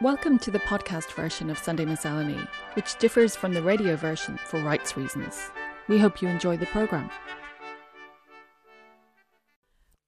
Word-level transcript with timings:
Welcome 0.00 0.38
to 0.40 0.52
the 0.52 0.60
podcast 0.60 1.12
version 1.14 1.50
of 1.50 1.58
Sunday 1.58 1.84
Miscellany, 1.84 2.38
which 2.74 2.96
differs 3.00 3.34
from 3.34 3.52
the 3.52 3.62
radio 3.64 3.96
version 3.96 4.38
for 4.46 4.60
rights 4.60 4.96
reasons. 4.96 5.50
We 5.88 5.98
hope 5.98 6.22
you 6.22 6.28
enjoy 6.28 6.56
the 6.56 6.66
programme. 6.66 7.10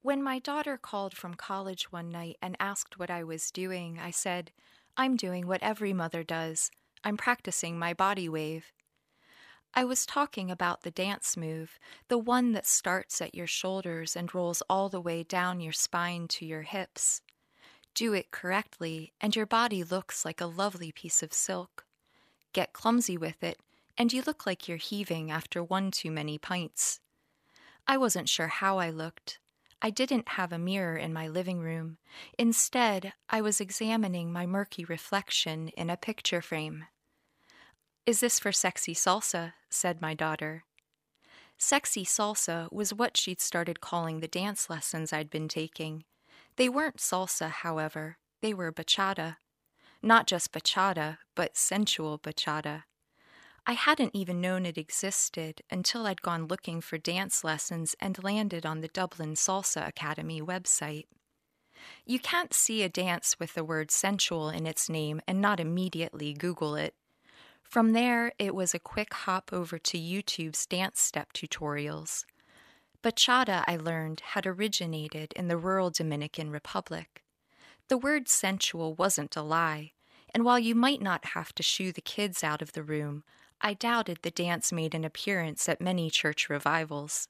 When 0.03 0.23
my 0.23 0.39
daughter 0.39 0.79
called 0.81 1.17
from 1.17 1.35
college 1.35 1.91
one 1.91 2.09
night 2.09 2.37
and 2.41 2.57
asked 2.61 3.01
what 3.01 3.11
I 3.11 3.25
was 3.25 3.51
doing, 3.51 3.99
I 4.01 4.13
said, 4.13 4.53
I'm 4.97 5.17
doing 5.17 5.49
what 5.49 5.61
every 5.61 5.93
mother 5.93 6.23
does. 6.23 6.71
I'm 7.03 7.17
practicing 7.17 7.77
my 7.77 7.93
body 7.93 8.29
wave. 8.29 8.71
I 9.75 9.83
was 9.83 10.07
talking 10.07 10.53
about 10.53 10.83
the 10.83 10.93
dance 10.93 11.37
move, 11.37 11.81
the 12.07 12.17
one 12.17 12.53
that 12.53 12.65
starts 12.65 13.21
at 13.21 13.35
your 13.35 13.49
shoulders 13.49 14.15
and 14.15 14.33
rolls 14.33 14.63
all 14.71 14.89
the 14.89 15.01
way 15.01 15.25
down 15.25 15.59
your 15.59 15.73
spine 15.73 16.29
to 16.29 16.47
your 16.47 16.63
hips. 16.63 17.23
Do 17.95 18.13
it 18.13 18.31
correctly, 18.31 19.13
and 19.21 19.35
your 19.35 19.47
body 19.47 19.83
looks 19.85 20.25
like 20.25 20.41
a 20.41 20.47
lovely 20.47 20.93
piece 20.93 21.23
of 21.23 21.33
silk. 21.33 21.85
Get 22.53 22.73
clumsy 22.73 23.17
with 23.17 23.43
it, 23.43 23.59
and 23.99 24.13
you 24.13 24.23
look 24.27 24.47
like 24.47 24.69
you're 24.69 24.79
heaving 24.79 25.31
after 25.31 25.63
one 25.63 25.91
too 25.91 26.11
many 26.11 26.39
pints. 26.39 27.01
I 27.87 27.97
wasn't 27.97 28.29
sure 28.29 28.49
how 28.49 28.79
I 28.79 28.91
looked. 28.91 29.41
I 29.83 29.91
didn't 29.91 30.31
have 30.31 30.53
a 30.53 30.59
mirror 30.59 30.97
in 30.97 31.13
my 31.13 31.27
living 31.27 31.61
room. 31.61 31.99
Instead, 32.39 33.15
I 33.29 33.41
was 33.41 33.61
examining 33.61 34.33
my 34.33 34.47
murky 34.47 34.85
reflection 34.85 35.69
in 35.69 35.89
a 35.89 35.97
picture 35.97 36.43
frame. 36.43 36.85
Is 38.07 38.21
this 38.21 38.39
for 38.39 38.53
sexy 38.53 38.95
salsa? 38.95 39.55
said 39.69 40.03
my 40.03 40.15
daughter. 40.15 40.65
Sexy 41.57 42.05
salsa 42.05 42.71
was 42.73 42.95
what 42.95 43.17
she'd 43.17 43.41
started 43.41 43.81
calling 43.81 44.21
the 44.21 44.29
dance 44.29 44.69
lessons 44.71 45.13
I'd 45.13 45.31
been 45.31 45.49
taking. 45.49 46.05
They 46.61 46.69
weren't 46.69 46.99
salsa, 46.99 47.49
however, 47.49 48.19
they 48.43 48.53
were 48.53 48.71
bachata. 48.71 49.37
Not 50.03 50.27
just 50.27 50.53
bachata, 50.53 51.17
but 51.35 51.57
sensual 51.57 52.19
bachata. 52.19 52.83
I 53.67 53.73
hadn't 53.73 54.15
even 54.15 54.43
known 54.43 54.67
it 54.67 54.77
existed 54.77 55.63
until 55.71 56.07
I'd 56.07 56.21
gone 56.21 56.49
looking 56.49 56.83
for 56.83 56.99
dance 56.99 57.43
lessons 57.43 57.97
and 57.99 58.23
landed 58.23 58.67
on 58.67 58.83
the 58.83 58.89
Dublin 58.89 59.37
Salsa 59.37 59.89
Academy 59.89 60.43
website. 60.43 61.07
You 62.05 62.19
can't 62.19 62.53
see 62.53 62.83
a 62.83 62.91
dance 62.91 63.41
with 63.41 63.55
the 63.55 63.65
word 63.65 63.91
sensual 63.91 64.51
in 64.51 64.67
its 64.67 64.91
name 64.91 65.23
and 65.27 65.41
not 65.41 65.61
immediately 65.61 66.35
Google 66.35 66.75
it. 66.75 66.95
From 67.63 67.95
there, 67.95 68.33
it 68.39 68.55
was 68.55 68.75
a 68.75 68.79
quick 68.79 69.15
hop 69.15 69.49
over 69.51 69.79
to 69.79 69.99
YouTube's 69.99 70.67
dance 70.67 71.01
step 71.01 71.33
tutorials. 71.33 72.27
Bachata, 73.03 73.65
I 73.67 73.77
learned, 73.77 74.21
had 74.21 74.47
originated 74.47 75.33
in 75.35 75.49
the 75.49 75.57
rural 75.57 75.91
Dominican 75.91 76.51
Republic. 76.51 77.23
The 77.89 77.97
word 77.97 78.29
sensual 78.29 78.95
wasn't 78.95 79.37
a 79.37 79.43
lie, 79.43 79.93
and 80.35 80.45
while 80.45 80.59
you 80.59 80.75
might 80.75 81.01
not 81.01 81.27
have 81.27 81.55
to 81.55 81.63
shoo 81.63 81.93
the 81.93 82.03
kids 82.03 82.45
out 82.45 82.61
of 82.61 82.73
the 82.73 82.83
room, 82.83 83.25
I 83.61 83.73
doubted 83.75 84.19
the 84.23 84.31
dance 84.31 84.71
made 84.71 84.95
an 84.95 85.05
appearance 85.05 85.69
at 85.69 85.81
many 85.81 86.11
church 86.11 86.51
revivals. 86.51 87.27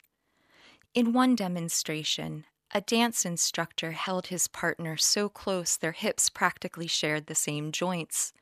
In 0.93 1.13
one 1.13 1.37
demonstration, 1.37 2.47
a 2.73 2.81
dance 2.81 3.25
instructor 3.25 3.93
held 3.93 4.27
his 4.27 4.49
partner 4.49 4.97
so 4.97 5.29
close 5.29 5.77
their 5.77 5.93
hips 5.93 6.29
practically 6.29 6.89
shared 6.89 7.27
the 7.27 7.35
same 7.35 7.71
joints. 7.71 8.33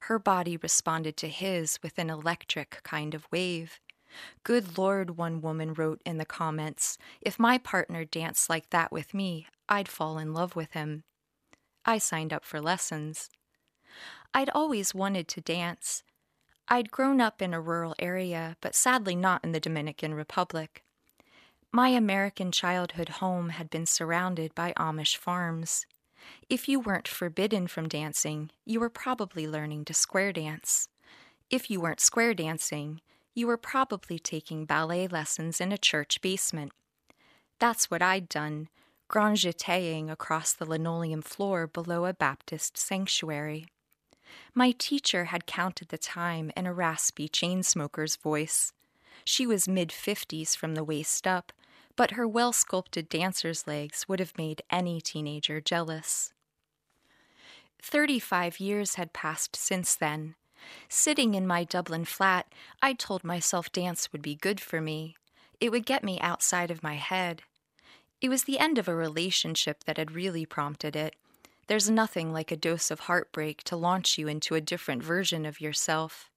Her 0.00 0.18
body 0.18 0.56
responded 0.56 1.16
to 1.18 1.28
his 1.28 1.78
with 1.82 1.98
an 1.98 2.08
electric 2.08 2.80
kind 2.82 3.14
of 3.14 3.26
wave. 3.30 3.78
Good 4.44 4.76
Lord, 4.78 5.16
one 5.16 5.40
woman 5.40 5.74
wrote 5.74 6.00
in 6.04 6.18
the 6.18 6.24
comments, 6.24 6.98
if 7.20 7.38
my 7.38 7.58
partner 7.58 8.04
danced 8.04 8.50
like 8.50 8.70
that 8.70 8.92
with 8.92 9.14
me, 9.14 9.46
I'd 9.68 9.88
fall 9.88 10.18
in 10.18 10.34
love 10.34 10.56
with 10.56 10.72
him. 10.72 11.04
I 11.84 11.98
signed 11.98 12.32
up 12.32 12.44
for 12.44 12.60
lessons. 12.60 13.30
I'd 14.34 14.50
always 14.50 14.94
wanted 14.94 15.28
to 15.28 15.40
dance. 15.40 16.02
I'd 16.68 16.90
grown 16.90 17.20
up 17.20 17.42
in 17.42 17.52
a 17.52 17.60
rural 17.60 17.94
area, 17.98 18.56
but 18.60 18.74
sadly 18.74 19.16
not 19.16 19.44
in 19.44 19.52
the 19.52 19.60
Dominican 19.60 20.14
Republic. 20.14 20.84
My 21.70 21.88
American 21.88 22.52
childhood 22.52 23.08
home 23.08 23.50
had 23.50 23.70
been 23.70 23.86
surrounded 23.86 24.54
by 24.54 24.72
Amish 24.76 25.16
farms. 25.16 25.86
If 26.48 26.68
you 26.68 26.78
weren't 26.78 27.08
forbidden 27.08 27.66
from 27.66 27.88
dancing, 27.88 28.50
you 28.64 28.78
were 28.78 28.90
probably 28.90 29.48
learning 29.48 29.86
to 29.86 29.94
square 29.94 30.32
dance. 30.32 30.88
If 31.50 31.70
you 31.70 31.80
weren't 31.80 32.00
square 32.00 32.34
dancing, 32.34 33.00
you 33.34 33.46
were 33.46 33.56
probably 33.56 34.18
taking 34.18 34.64
ballet 34.64 35.06
lessons 35.06 35.60
in 35.60 35.72
a 35.72 35.78
church 35.78 36.20
basement. 36.20 36.72
That's 37.58 37.90
what 37.90 38.02
I'd 38.02 38.28
done, 38.28 38.68
grand 39.08 39.44
across 40.10 40.52
the 40.52 40.66
linoleum 40.66 41.22
floor 41.22 41.66
below 41.66 42.06
a 42.06 42.12
Baptist 42.12 42.76
sanctuary. 42.76 43.66
My 44.54 44.72
teacher 44.72 45.26
had 45.26 45.46
counted 45.46 45.88
the 45.88 45.98
time 45.98 46.50
in 46.56 46.66
a 46.66 46.72
raspy 46.72 47.28
chain 47.28 47.62
smoker's 47.62 48.16
voice. 48.16 48.72
She 49.24 49.46
was 49.46 49.68
mid 49.68 49.92
fifties 49.92 50.54
from 50.54 50.74
the 50.74 50.84
waist 50.84 51.26
up, 51.26 51.52
but 51.96 52.12
her 52.12 52.26
well 52.26 52.52
sculpted 52.52 53.08
dancer's 53.08 53.66
legs 53.66 54.08
would 54.08 54.20
have 54.20 54.36
made 54.38 54.62
any 54.70 55.00
teenager 55.00 55.60
jealous. 55.60 56.32
Thirty 57.80 58.18
five 58.18 58.60
years 58.60 58.94
had 58.94 59.12
passed 59.12 59.56
since 59.56 59.94
then. 59.94 60.34
Sitting 60.88 61.34
in 61.34 61.46
my 61.46 61.64
Dublin 61.64 62.04
flat, 62.04 62.52
I 62.80 62.92
told 62.92 63.24
myself 63.24 63.72
dance 63.72 64.12
would 64.12 64.22
be 64.22 64.34
good 64.34 64.60
for 64.60 64.80
me. 64.80 65.16
It 65.60 65.70
would 65.70 65.86
get 65.86 66.04
me 66.04 66.20
outside 66.20 66.70
of 66.70 66.82
my 66.82 66.94
head. 66.94 67.42
It 68.20 68.28
was 68.28 68.44
the 68.44 68.58
end 68.58 68.78
of 68.78 68.88
a 68.88 68.94
relationship 68.94 69.84
that 69.84 69.96
had 69.96 70.12
really 70.12 70.46
prompted 70.46 70.94
it. 70.94 71.16
There's 71.66 71.90
nothing 71.90 72.32
like 72.32 72.50
a 72.50 72.56
dose 72.56 72.90
of 72.90 73.00
heartbreak 73.00 73.62
to 73.64 73.76
launch 73.76 74.18
you 74.18 74.28
into 74.28 74.54
a 74.54 74.60
different 74.60 75.02
version 75.02 75.46
of 75.46 75.60
yourself. 75.60 76.30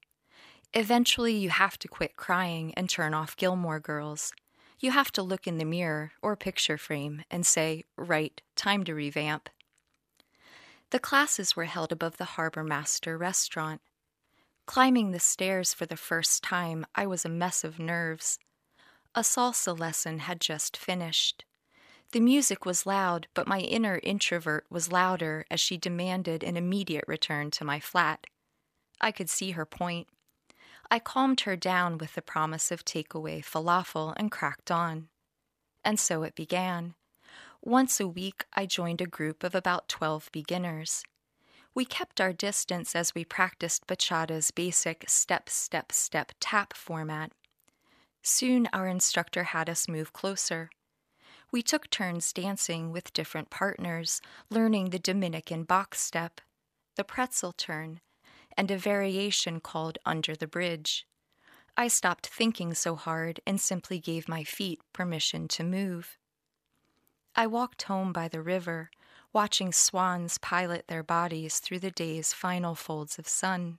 Eventually, 0.73 1.35
you 1.35 1.49
have 1.49 1.77
to 1.79 1.87
quit 1.87 2.15
crying 2.15 2.73
and 2.75 2.89
turn 2.89 3.13
off 3.13 3.37
Gilmore 3.37 3.79
Girls. 3.79 4.33
You 4.79 4.91
have 4.91 5.11
to 5.13 5.23
look 5.23 5.47
in 5.47 5.57
the 5.57 5.65
mirror 5.65 6.11
or 6.21 6.35
picture 6.35 6.77
frame 6.77 7.23
and 7.31 7.45
say, 7.45 7.83
right, 7.97 8.41
time 8.55 8.83
to 8.83 8.93
revamp. 8.93 9.49
The 10.91 10.99
classes 10.99 11.55
were 11.55 11.65
held 11.65 11.91
above 11.91 12.17
the 12.17 12.25
Harbor 12.25 12.63
Master 12.63 13.17
restaurant. 13.17 13.81
Climbing 14.65 15.11
the 15.11 15.19
stairs 15.19 15.73
for 15.73 15.85
the 15.85 15.97
first 15.97 16.43
time, 16.43 16.85
I 16.95 17.05
was 17.05 17.23
a 17.23 17.29
mess 17.29 17.63
of 17.63 17.79
nerves. 17.79 18.39
A 19.13 19.21
salsa 19.21 19.77
lesson 19.77 20.19
had 20.19 20.41
just 20.41 20.75
finished. 20.75 21.45
The 22.11 22.19
music 22.19 22.65
was 22.65 22.85
loud, 22.85 23.27
but 23.33 23.47
my 23.47 23.59
inner 23.59 23.99
introvert 24.01 24.65
was 24.69 24.91
louder 24.91 25.45
as 25.51 25.59
she 25.59 25.77
demanded 25.77 26.43
an 26.43 26.57
immediate 26.57 27.05
return 27.07 27.51
to 27.51 27.65
my 27.65 27.79
flat. 27.79 28.25
I 28.99 29.11
could 29.11 29.29
see 29.29 29.51
her 29.51 29.65
point. 29.65 30.07
I 30.89 30.99
calmed 30.99 31.41
her 31.41 31.55
down 31.55 31.97
with 31.97 32.15
the 32.15 32.21
promise 32.21 32.71
of 32.71 32.85
takeaway 32.85 33.43
falafel 33.43 34.13
and 34.17 34.31
cracked 34.31 34.71
on. 34.71 35.09
And 35.83 35.99
so 35.99 36.23
it 36.23 36.35
began. 36.35 36.95
Once 37.61 37.99
a 37.99 38.07
week, 38.07 38.45
I 38.53 38.65
joined 38.65 39.01
a 39.01 39.07
group 39.07 39.43
of 39.43 39.55
about 39.55 39.89
12 39.89 40.29
beginners. 40.31 41.03
We 41.75 41.83
kept 41.83 42.21
our 42.21 42.31
distance 42.31 42.95
as 42.95 43.13
we 43.13 43.25
practiced 43.25 43.85
bachata's 43.85 44.49
basic 44.49 45.09
step, 45.09 45.49
step, 45.49 45.91
step 45.91 46.31
tap 46.39 46.73
format. 46.73 47.33
Soon 48.21 48.69
our 48.71 48.87
instructor 48.87 49.43
had 49.43 49.69
us 49.69 49.89
move 49.89 50.13
closer. 50.13 50.69
We 51.51 51.61
took 51.61 51.89
turns 51.89 52.31
dancing 52.31 52.93
with 52.93 53.11
different 53.11 53.49
partners, 53.49 54.21
learning 54.49 54.89
the 54.89 54.99
Dominican 54.99 55.63
box 55.63 55.99
step, 55.99 56.39
the 56.95 57.03
pretzel 57.03 57.51
turn, 57.51 57.99
and 58.57 58.71
a 58.71 58.77
variation 58.77 59.59
called 59.59 59.97
Under 60.05 60.33
the 60.33 60.47
Bridge. 60.47 61.05
I 61.75 61.89
stopped 61.89 62.27
thinking 62.27 62.73
so 62.73 62.95
hard 62.95 63.41
and 63.45 63.59
simply 63.59 63.99
gave 63.99 64.29
my 64.29 64.45
feet 64.45 64.79
permission 64.93 65.49
to 65.49 65.63
move. 65.63 66.17
I 67.35 67.47
walked 67.47 67.83
home 67.83 68.13
by 68.13 68.29
the 68.29 68.41
river, 68.41 68.89
watching 69.35 69.73
swans 69.73 70.37
pilot 70.37 70.85
their 70.87 71.03
bodies 71.03 71.59
through 71.59 71.79
the 71.79 71.91
day's 71.91 72.31
final 72.31 72.73
folds 72.73 73.19
of 73.19 73.27
sun. 73.27 73.77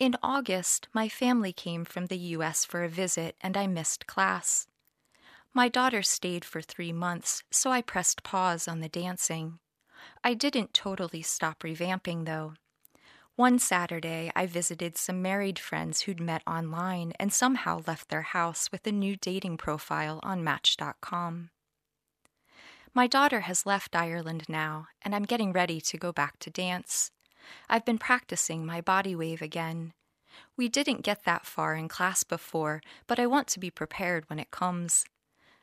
In 0.00 0.16
August, 0.22 0.88
my 0.92 1.08
family 1.08 1.52
came 1.52 1.84
from 1.84 2.06
the 2.06 2.18
U.S. 2.34 2.64
for 2.64 2.82
a 2.82 2.88
visit 2.88 3.36
and 3.40 3.56
I 3.56 3.68
missed 3.68 4.08
class. 4.08 4.66
My 5.54 5.68
daughter 5.68 6.02
stayed 6.02 6.44
for 6.44 6.60
three 6.60 6.92
months, 6.92 7.44
so 7.50 7.70
I 7.70 7.80
pressed 7.80 8.24
pause 8.24 8.68
on 8.68 8.80
the 8.80 8.88
dancing. 8.88 9.60
I 10.22 10.34
didn't 10.34 10.74
totally 10.74 11.22
stop 11.22 11.60
revamping, 11.60 12.26
though. 12.26 12.54
One 13.36 13.60
Saturday, 13.60 14.32
I 14.34 14.46
visited 14.46 14.98
some 14.98 15.22
married 15.22 15.60
friends 15.60 16.02
who'd 16.02 16.20
met 16.20 16.42
online 16.44 17.12
and 17.20 17.32
somehow 17.32 17.82
left 17.86 18.08
their 18.08 18.22
house 18.22 18.68
with 18.72 18.84
a 18.86 18.92
new 18.92 19.16
dating 19.16 19.58
profile 19.58 20.18
on 20.24 20.42
Match.com. 20.42 21.50
My 22.94 23.06
daughter 23.06 23.40
has 23.40 23.66
left 23.66 23.94
Ireland 23.94 24.44
now, 24.48 24.88
and 25.02 25.14
I'm 25.14 25.24
getting 25.24 25.52
ready 25.52 25.80
to 25.80 25.98
go 25.98 26.12
back 26.12 26.38
to 26.40 26.50
dance. 26.50 27.10
I've 27.68 27.84
been 27.84 27.98
practicing 27.98 28.64
my 28.66 28.80
body 28.80 29.14
wave 29.14 29.42
again. 29.42 29.92
We 30.56 30.68
didn't 30.68 31.02
get 31.02 31.24
that 31.24 31.46
far 31.46 31.74
in 31.74 31.88
class 31.88 32.24
before, 32.24 32.82
but 33.06 33.18
I 33.18 33.26
want 33.26 33.48
to 33.48 33.60
be 33.60 33.70
prepared 33.70 34.28
when 34.28 34.38
it 34.38 34.50
comes. 34.50 35.04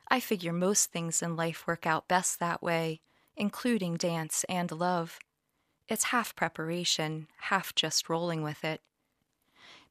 I 0.08 0.20
figure 0.20 0.52
most 0.52 0.92
things 0.92 1.22
in 1.22 1.36
life 1.36 1.66
work 1.66 1.86
out 1.86 2.08
best 2.08 2.38
that 2.38 2.62
way, 2.62 3.00
including 3.36 3.96
dance 3.96 4.44
and 4.48 4.70
love. 4.70 5.18
It's 5.88 6.04
half 6.04 6.34
preparation, 6.34 7.28
half 7.38 7.74
just 7.74 8.08
rolling 8.08 8.42
with 8.42 8.64
it. 8.64 8.80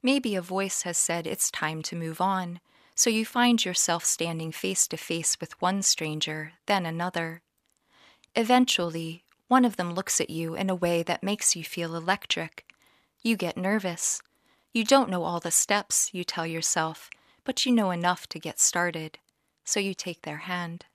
Maybe 0.02 0.36
a 0.36 0.42
voice 0.42 0.84
has 0.84 0.98
said 0.98 1.26
it's 1.28 1.52
time 1.52 1.82
to 1.84 1.96
move 1.96 2.22
on, 2.22 2.60
so 2.96 3.10
you 3.10 3.26
find 3.26 3.64
yourself 3.64 4.06
standing 4.06 4.52
face 4.52 4.88
to 4.88 4.98
face 4.98 5.38
with 5.40 5.62
one 5.62 5.82
stranger, 5.82 6.54
then 6.66 6.86
another. 6.86 7.42
Eventually, 8.36 9.26
one 9.48 9.66
of 9.66 9.76
them 9.76 9.94
looks 9.94 10.20
at 10.20 10.30
you 10.30 10.56
in 10.56 10.70
a 10.70 10.76
way 10.76 11.04
that 11.04 11.22
makes 11.22 11.56
you 11.56 11.64
feel 11.64 11.96
electric. 11.96 12.66
You 13.22 13.36
get 13.36 13.58
nervous. 13.58 14.22
You 14.74 14.84
don't 14.84 15.10
know 15.10 15.24
all 15.24 15.40
the 15.40 15.52
steps, 15.52 16.10
you 16.14 16.24
tell 16.24 16.48
yourself, 16.48 17.10
but 17.44 17.66
you 17.66 17.72
know 17.72 17.92
enough 17.92 18.28
to 18.28 18.40
get 18.40 18.60
started. 18.60 19.20
So 19.64 19.80
you 19.80 19.94
take 19.94 20.22
their 20.24 20.38
hand. 20.38 20.86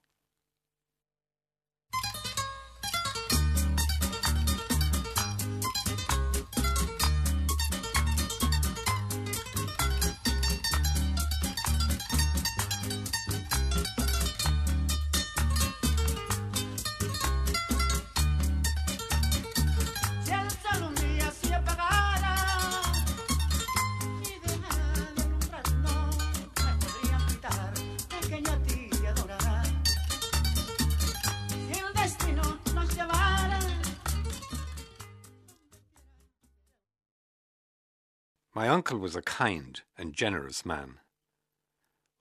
My 38.60 38.68
uncle 38.68 38.98
was 38.98 39.16
a 39.16 39.22
kind 39.22 39.80
and 39.96 40.12
generous 40.12 40.66
man. 40.66 40.98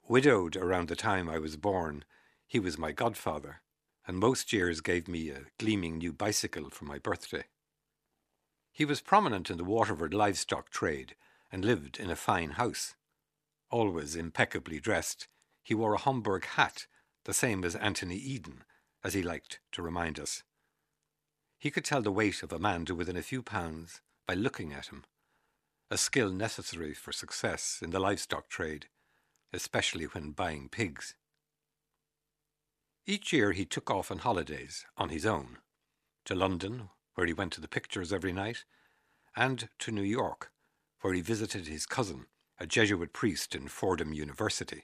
Widowed 0.07 0.56
around 0.56 0.88
the 0.88 0.95
time 0.95 1.27
I 1.27 1.38
was 1.38 1.57
born, 1.57 2.06
he 2.47 2.59
was 2.59 2.77
my 2.77 2.94
godfather, 2.94 3.62
and 4.07 4.18
most 4.18 4.53
years 4.53 4.80
gave 4.80 5.09
me 5.09 5.31
a 5.31 5.47
gleaming 5.57 5.97
new 5.97 6.13
bicycle 6.13 6.69
for 6.69 6.86
my 6.86 6.97
birthday. 6.97 7.44
He 8.71 8.86
was 8.86 9.01
prominent 9.01 9.50
in 9.50 9.57
the 9.57 9.65
Waterford 9.65 10.13
livestock 10.13 10.69
trade 10.69 11.18
and 11.51 11.65
lived 11.65 12.00
in 12.00 12.09
a 12.09 12.15
fine 12.15 12.51
house. 12.51 12.95
Always 13.69 14.15
impeccably 14.15 14.80
dressed, 14.80 15.27
he 15.62 15.75
wore 15.75 15.94
a 15.94 15.97
Homburg 15.97 16.45
hat, 16.45 16.88
the 17.25 17.33
same 17.33 17.65
as 17.65 17.75
Anthony 17.75 18.15
Eden, 18.15 18.63
as 19.03 19.13
he 19.13 19.21
liked 19.21 19.59
to 19.74 19.81
remind 19.81 20.18
us. 20.18 20.44
He 21.57 21.69
could 21.69 21.83
tell 21.83 22.01
the 22.01 22.13
weight 22.13 22.44
of 22.44 22.53
a 22.53 22.59
man 22.59 22.86
to 22.86 22.95
within 22.95 23.18
a 23.18 23.21
few 23.21 23.44
pounds 23.44 24.00
by 24.25 24.36
looking 24.36 24.71
at 24.71 24.88
him 24.88 25.03
a 25.91 25.97
skill 25.97 26.30
necessary 26.31 26.94
for 26.94 27.12
success 27.12 27.80
in 27.81 27.89
the 27.89 28.00
livestock 28.00 28.47
trade, 28.47 28.88
especially 29.51 30.06
when 30.06 30.31
buying 30.31 30.69
pigs. 30.69 31.15
Each 33.07 33.33
year 33.33 33.53
he 33.53 33.65
took 33.65 33.89
off 33.89 34.12
on 34.12 34.19
holidays 34.19 34.86
on 34.97 35.09
his 35.09 35.25
own, 35.25 35.57
to 36.25 36.36
London, 36.36 36.89
where 37.15 37.25
he 37.25 37.33
went 37.33 37.51
to 37.53 37.62
the 37.62 37.68
pictures 37.68 38.13
every 38.13 38.31
night, 38.31 38.65
and 39.36 39.68
to 39.80 39.91
New 39.91 40.03
York, 40.03 40.51
where 41.01 41.13
he 41.13 41.21
visited 41.21 41.68
his 41.68 41.88
cousin, 41.88 42.27
a 42.59 42.68
Jesuit 42.68 43.12
priest 43.12 43.56
in 43.56 43.68
Fordham 43.68 44.13
University. 44.13 44.83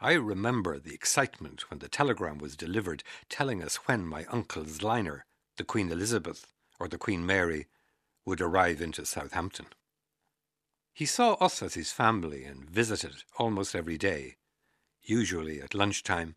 I 0.00 0.14
remember 0.14 0.80
the 0.80 0.94
excitement 0.94 1.70
when 1.70 1.78
the 1.78 1.88
telegram 1.88 2.38
was 2.38 2.56
delivered 2.56 3.04
telling 3.28 3.62
us 3.62 3.76
when 3.86 4.04
my 4.04 4.24
uncle's 4.26 4.82
liner, 4.82 5.24
the 5.56 5.64
Queen 5.64 5.92
Elizabeth 5.92 6.52
or 6.80 6.88
the 6.88 6.98
Queen 6.98 7.24
Mary, 7.24 7.66
would 8.24 8.40
arrive 8.40 8.80
into 8.80 9.04
Southampton. 9.04 9.66
He 10.98 11.06
saw 11.06 11.34
us 11.34 11.62
as 11.62 11.74
his 11.74 11.92
family 11.92 12.42
and 12.42 12.68
visited 12.68 13.22
almost 13.36 13.76
every 13.76 13.96
day, 13.96 14.34
usually 15.00 15.60
at 15.60 15.72
lunchtime, 15.72 16.34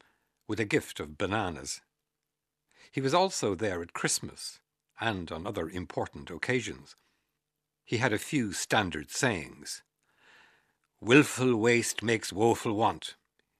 with 0.47 0.59
a 0.59 0.65
gift 0.65 0.99
of 0.99 1.17
bananas. 1.17 1.81
He 2.91 3.01
was 3.01 3.11
also 3.11 3.55
there 3.55 3.81
at 3.81 3.93
Christmas 3.93 4.59
and 4.99 5.31
on 5.31 5.47
other 5.47 5.67
important 5.67 6.29
occasions. 6.29 6.95
He 7.83 7.97
had 7.97 8.13
a 8.13 8.19
few 8.19 8.53
standard 8.53 9.09
sayings. 9.09 9.81
Wilful 10.99 11.55
waste 11.55 12.03
makes 12.03 12.31
woeful 12.31 12.73
want, 12.73 13.15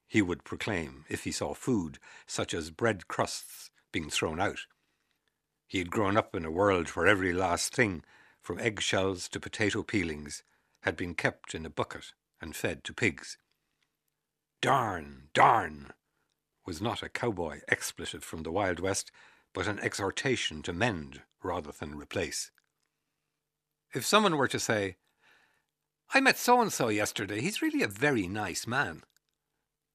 he 0.07 0.21
would 0.21 0.43
proclaim 0.43 1.05
if 1.09 1.23
he 1.23 1.31
saw 1.31 1.55
food, 1.55 1.97
such 2.27 2.53
as 2.53 2.69
bread 2.69 3.07
crusts, 3.07 3.71
being 3.91 4.11
thrown 4.11 4.39
out. 4.39 4.67
He 5.65 5.79
had 5.79 5.89
grown 5.89 6.15
up 6.15 6.35
in 6.35 6.45
a 6.45 6.51
world 6.51 6.89
where 6.89 7.07
every 7.07 7.33
last 7.33 7.73
thing, 7.73 8.03
from 8.39 8.59
eggshells 8.59 9.27
to 9.29 9.39
potato 9.39 9.81
peelings, 9.81 10.43
had 10.81 10.95
been 10.95 11.13
kept 11.13 11.53
in 11.53 11.65
a 11.65 11.69
bucket 11.69 12.13
and 12.41 12.55
fed 12.55 12.83
to 12.83 12.93
pigs. 12.93 13.37
Darn, 14.61 15.29
darn 15.33 15.93
was 16.65 16.81
not 16.81 17.03
a 17.03 17.09
cowboy 17.09 17.61
expletive 17.67 18.23
from 18.23 18.43
the 18.43 18.51
Wild 18.51 18.79
West, 18.79 19.11
but 19.53 19.67
an 19.67 19.79
exhortation 19.79 20.61
to 20.61 20.73
mend 20.73 21.21
rather 21.43 21.71
than 21.71 21.97
replace. 21.97 22.51
If 23.93 24.05
someone 24.05 24.37
were 24.37 24.47
to 24.47 24.59
say, 24.59 24.97
I 26.13 26.19
met 26.19 26.37
so 26.37 26.61
and 26.61 26.71
so 26.71 26.89
yesterday, 26.89 27.41
he's 27.41 27.61
really 27.61 27.81
a 27.81 27.87
very 27.87 28.27
nice 28.27 28.67
man, 28.67 29.03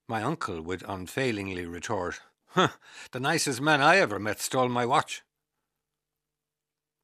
my 0.09 0.23
uncle 0.23 0.63
would 0.63 0.85
unfailingly 0.87 1.67
retort, 1.67 2.21
huh, 2.49 2.69
the 3.11 3.19
nicest 3.19 3.61
man 3.61 3.83
I 3.83 3.97
ever 3.97 4.19
met 4.19 4.41
stole 4.41 4.69
my 4.69 4.87
watch. 4.87 5.23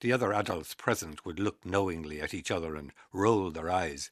The 0.03 0.13
other 0.13 0.33
adults 0.33 0.75
present 0.75 1.25
would 1.25 1.39
look 1.39 1.65
knowingly 1.65 2.21
at 2.21 2.35
each 2.35 2.51
other 2.51 2.75
and 2.75 2.93
roll 3.13 3.53
their 3.53 3.71
eyes. 3.71 4.11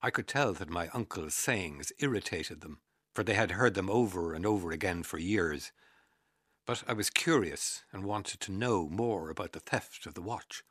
I 0.00 0.10
could 0.10 0.28
tell 0.28 0.52
that 0.52 0.70
my 0.70 0.86
uncle's 0.94 1.34
sayings 1.34 1.90
irritated 1.98 2.60
them, 2.60 2.78
for 3.12 3.24
they 3.24 3.34
had 3.34 3.50
heard 3.50 3.74
them 3.74 3.90
over 3.90 4.32
and 4.32 4.46
over 4.46 4.70
again 4.70 5.02
for 5.02 5.18
years. 5.18 5.72
But 6.66 6.84
I 6.86 6.92
was 6.92 7.10
curious 7.10 7.82
and 7.92 8.04
wanted 8.04 8.38
to 8.42 8.52
know 8.52 8.88
more 8.88 9.28
about 9.28 9.50
the 9.50 9.58
theft 9.58 10.06
of 10.06 10.14
the 10.14 10.22
watch. 10.22 10.62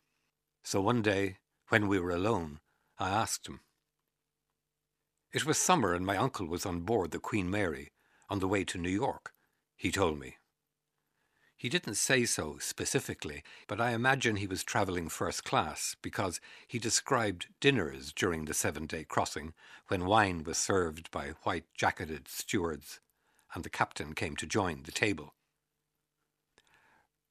So 0.63 0.79
one 0.79 1.01
day, 1.01 1.39
when 1.67 1.89
we 1.89 1.99
were 1.99 2.11
alone, 2.11 2.61
I 2.97 3.09
asked 3.09 3.47
him. 3.47 3.59
It 5.33 5.45
was 5.45 5.57
summer 5.57 5.93
and 5.93 6.05
my 6.05 6.15
uncle 6.15 6.47
was 6.47 6.65
on 6.65 6.81
board 6.81 7.11
the 7.11 7.19
Queen 7.19 7.49
Mary 7.49 7.91
on 8.29 8.39
the 8.39 8.47
way 8.47 8.63
to 8.63 8.77
New 8.77 8.87
York, 8.87 9.33
he 9.75 9.91
told 9.91 10.17
me. 10.17 10.37
He 11.57 11.69
didn't 11.69 11.95
say 11.95 12.25
so 12.25 12.57
specifically, 12.59 13.43
but 13.67 13.79
I 13.79 13.91
imagine 13.91 14.35
he 14.35 14.47
was 14.47 14.63
travelling 14.63 15.09
first 15.09 15.43
class 15.43 15.95
because 16.01 16.41
he 16.67 16.79
described 16.79 17.47
dinners 17.59 18.11
during 18.11 18.45
the 18.45 18.53
seven 18.53 18.85
day 18.85 19.05
crossing 19.05 19.53
when 19.87 20.05
wine 20.05 20.43
was 20.43 20.57
served 20.57 21.09
by 21.11 21.29
white 21.43 21.65
jacketed 21.73 22.27
stewards 22.27 22.99
and 23.55 23.63
the 23.63 23.69
captain 23.69 24.13
came 24.13 24.35
to 24.35 24.45
join 24.45 24.83
the 24.83 24.91
table. 24.91 25.33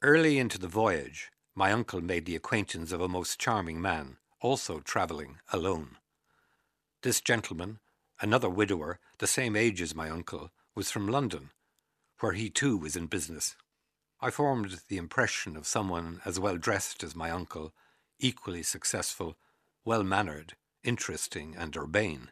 Early 0.03 0.39
into 0.39 0.59
the 0.59 0.69
voyage, 0.69 1.31
my 1.55 1.71
uncle 1.71 2.01
made 2.01 2.25
the 2.25 2.35
acquaintance 2.35 2.91
of 2.93 3.01
a 3.01 3.09
most 3.09 3.39
charming 3.39 3.81
man, 3.81 4.17
also 4.41 4.81
travelling 4.81 5.39
alone. 5.53 5.99
This 7.03 7.21
gentleman, 7.21 7.79
another 8.21 8.49
widower, 8.49 8.99
the 9.19 9.27
same 9.27 9.55
age 9.55 9.81
as 9.83 9.95
my 9.95 10.09
uncle, 10.09 10.51
was 10.75 10.91
from 10.91 11.07
London, 11.07 11.51
where 12.21 12.33
he 12.33 12.49
too 12.49 12.77
was 12.77 12.97
in 12.97 13.07
business. 13.07 13.55
I 14.25 14.31
formed 14.31 14.81
the 14.89 14.97
impression 14.97 15.55
of 15.55 15.67
someone 15.67 16.23
as 16.25 16.41
well 16.41 16.57
dressed 16.57 17.03
as 17.05 17.15
my 17.15 17.31
uncle, 17.31 17.75
equally 18.19 18.63
successful, 18.63 19.37
well 19.85 20.03
mannered, 20.03 20.55
interesting, 20.83 21.55
and 21.55 21.77
urbane. 21.77 22.31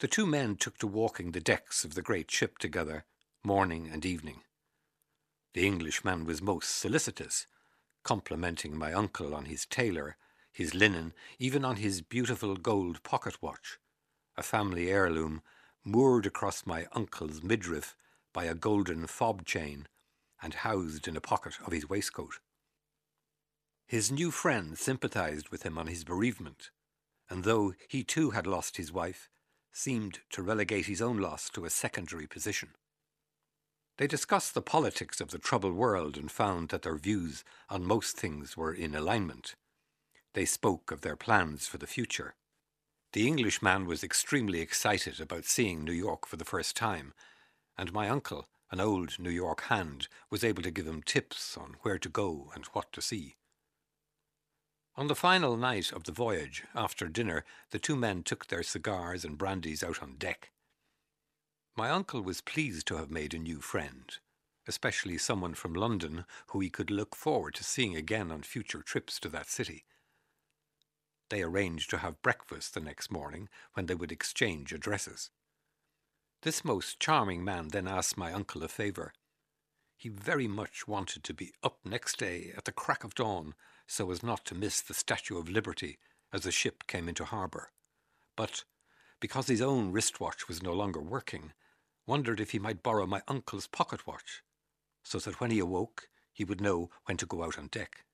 The 0.00 0.08
two 0.08 0.26
men 0.26 0.56
took 0.56 0.76
to 0.76 0.86
walking 0.86 1.32
the 1.32 1.40
decks 1.40 1.86
of 1.86 1.94
the 1.94 2.02
great 2.02 2.30
ship 2.30 2.58
together, 2.58 3.06
morning 3.42 3.88
and 3.90 4.04
evening. 4.04 4.42
The 5.54 5.66
Englishman 5.66 6.26
was 6.26 6.42
most 6.42 6.68
solicitous, 6.68 7.46
complimenting 8.02 8.76
my 8.76 8.92
uncle 8.92 9.34
on 9.34 9.46
his 9.46 9.64
tailor, 9.64 10.18
his 10.52 10.74
linen, 10.74 11.14
even 11.38 11.64
on 11.64 11.76
his 11.76 12.02
beautiful 12.02 12.56
gold 12.56 13.02
pocket 13.02 13.40
watch, 13.40 13.78
a 14.36 14.42
family 14.42 14.90
heirloom 14.90 15.40
moored 15.82 16.26
across 16.26 16.66
my 16.66 16.86
uncle's 16.92 17.42
midriff 17.42 17.96
by 18.34 18.44
a 18.44 18.54
golden 18.54 19.06
fob 19.06 19.46
chain 19.46 19.88
and 20.42 20.54
housed 20.54 21.08
in 21.08 21.16
a 21.16 21.20
pocket 21.20 21.54
of 21.64 21.72
his 21.72 21.88
waistcoat. 21.88 22.38
His 23.86 24.10
new 24.10 24.30
friend 24.30 24.76
sympathized 24.76 25.50
with 25.50 25.62
him 25.62 25.78
on 25.78 25.86
his 25.86 26.04
bereavement, 26.04 26.70
and 27.30 27.44
though 27.44 27.74
he 27.88 28.02
too 28.02 28.30
had 28.30 28.46
lost 28.46 28.76
his 28.76 28.92
wife, 28.92 29.28
seemed 29.72 30.20
to 30.30 30.42
relegate 30.42 30.86
his 30.86 31.02
own 31.02 31.18
loss 31.18 31.50
to 31.50 31.64
a 31.64 31.70
secondary 31.70 32.26
position. 32.26 32.70
They 33.98 34.06
discussed 34.06 34.54
the 34.54 34.62
politics 34.62 35.20
of 35.20 35.30
the 35.30 35.38
troubled 35.38 35.74
world 35.74 36.16
and 36.16 36.30
found 36.30 36.68
that 36.68 36.82
their 36.82 36.96
views 36.96 37.44
on 37.70 37.84
most 37.84 38.16
things 38.16 38.56
were 38.56 38.72
in 38.72 38.94
alignment. 38.94 39.54
They 40.34 40.44
spoke 40.44 40.90
of 40.90 41.00
their 41.00 41.16
plans 41.16 41.66
for 41.66 41.78
the 41.78 41.86
future. 41.86 42.34
The 43.12 43.26
Englishman 43.26 43.86
was 43.86 44.04
extremely 44.04 44.60
excited 44.60 45.20
about 45.20 45.46
seeing 45.46 45.82
New 45.82 45.92
York 45.92 46.26
for 46.26 46.36
the 46.36 46.44
first 46.44 46.76
time, 46.76 47.14
and 47.78 47.92
my 47.92 48.08
uncle 48.08 48.48
An 48.70 48.80
old 48.80 49.18
New 49.18 49.30
York 49.30 49.62
hand 49.62 50.08
was 50.28 50.42
able 50.42 50.62
to 50.62 50.70
give 50.70 50.86
him 50.86 51.02
tips 51.02 51.56
on 51.56 51.76
where 51.82 51.98
to 51.98 52.08
go 52.08 52.50
and 52.54 52.64
what 52.66 52.92
to 52.92 53.00
see. 53.00 53.36
On 54.96 55.06
the 55.06 55.14
final 55.14 55.56
night 55.56 55.92
of 55.92 56.04
the 56.04 56.12
voyage, 56.12 56.64
after 56.74 57.06
dinner, 57.06 57.44
the 57.70 57.78
two 57.78 57.96
men 57.96 58.22
took 58.22 58.46
their 58.46 58.62
cigars 58.62 59.24
and 59.24 59.36
brandies 59.38 59.84
out 59.84 60.02
on 60.02 60.16
deck. 60.16 60.50
My 61.76 61.90
uncle 61.90 62.22
was 62.22 62.40
pleased 62.40 62.86
to 62.86 62.96
have 62.96 63.10
made 63.10 63.34
a 63.34 63.38
new 63.38 63.60
friend, 63.60 64.10
especially 64.66 65.18
someone 65.18 65.54
from 65.54 65.74
London 65.74 66.24
who 66.48 66.60
he 66.60 66.70
could 66.70 66.90
look 66.90 67.14
forward 67.14 67.54
to 67.56 67.64
seeing 67.64 67.94
again 67.94 68.32
on 68.32 68.42
future 68.42 68.82
trips 68.82 69.20
to 69.20 69.28
that 69.28 69.48
city. 69.48 69.84
They 71.28 71.42
arranged 71.42 71.90
to 71.90 71.98
have 71.98 72.22
breakfast 72.22 72.74
the 72.74 72.80
next 72.80 73.10
morning 73.10 73.48
when 73.74 73.86
they 73.86 73.94
would 73.94 74.12
exchange 74.12 74.72
addresses. 74.72 75.30
This 76.46 76.64
most 76.64 77.00
charming 77.00 77.42
man 77.42 77.70
then 77.70 77.88
asked 77.88 78.16
my 78.16 78.32
uncle 78.32 78.62
a 78.62 78.68
favour. 78.68 79.12
He 79.96 80.08
very 80.08 80.46
much 80.46 80.86
wanted 80.86 81.24
to 81.24 81.34
be 81.34 81.52
up 81.64 81.80
next 81.84 82.20
day 82.20 82.52
at 82.56 82.66
the 82.66 82.70
crack 82.70 83.02
of 83.02 83.16
dawn 83.16 83.56
so 83.88 84.12
as 84.12 84.22
not 84.22 84.44
to 84.44 84.54
miss 84.54 84.80
the 84.80 84.94
Statue 84.94 85.38
of 85.38 85.48
Liberty 85.48 85.98
as 86.32 86.42
the 86.42 86.52
ship 86.52 86.86
came 86.86 87.08
into 87.08 87.24
harbour. 87.24 87.72
But, 88.36 88.62
because 89.18 89.48
his 89.48 89.60
own 89.60 89.90
wristwatch 89.90 90.46
was 90.46 90.62
no 90.62 90.72
longer 90.72 91.00
working, 91.00 91.52
wondered 92.06 92.38
if 92.38 92.52
he 92.52 92.60
might 92.60 92.80
borrow 92.80 93.08
my 93.08 93.22
uncle's 93.26 93.66
pocket 93.66 94.06
watch, 94.06 94.44
so 95.02 95.18
that 95.18 95.40
when 95.40 95.50
he 95.50 95.58
awoke 95.58 96.08
he 96.32 96.44
would 96.44 96.60
know 96.60 96.90
when 97.06 97.16
to 97.16 97.26
go 97.26 97.42
out 97.42 97.58
on 97.58 97.66
deck. 97.66 98.04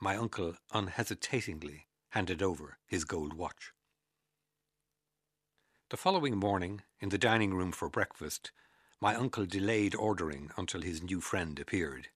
My 0.00 0.14
uncle 0.14 0.54
unhesitatingly 0.72 1.88
handed 2.10 2.40
over 2.40 2.78
his 2.86 3.04
gold 3.04 3.34
watch. 3.34 3.72
The 5.90 5.96
following 5.96 6.36
morning, 6.36 6.82
in 7.00 7.08
the 7.08 7.16
dining 7.16 7.54
room 7.54 7.72
for 7.72 7.88
breakfast, 7.88 8.50
my 9.00 9.14
uncle 9.14 9.46
delayed 9.46 9.94
ordering 9.94 10.50
until 10.58 10.82
his 10.82 11.02
new 11.02 11.22
friend 11.22 11.58
appeared. 11.58 12.08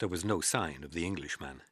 There 0.00 0.08
was 0.08 0.24
no 0.24 0.40
sign 0.40 0.82
of 0.82 0.90
the 0.90 1.06
Englishman. 1.06 1.62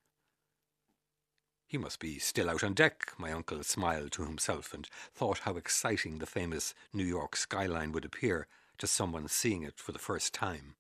He 1.67 1.77
must 1.77 1.99
be 1.99 2.21
still 2.21 2.49
out 2.49 2.63
on 2.63 2.75
deck, 2.75 3.13
my 3.19 3.33
uncle 3.33 3.65
smiled 3.65 4.13
to 4.13 4.25
himself 4.25 4.73
and 4.73 4.87
thought 5.13 5.41
how 5.41 5.57
exciting 5.57 6.19
the 6.19 6.25
famous 6.27 6.73
New 6.93 7.05
York 7.05 7.35
skyline 7.35 7.91
would 7.91 8.05
appear 8.05 8.47
to 8.79 8.87
someone 8.87 9.27
seeing 9.27 9.65
it 9.65 9.81
for 9.81 9.91
the 9.91 9.99
first 9.99 10.33
time. 10.33 10.77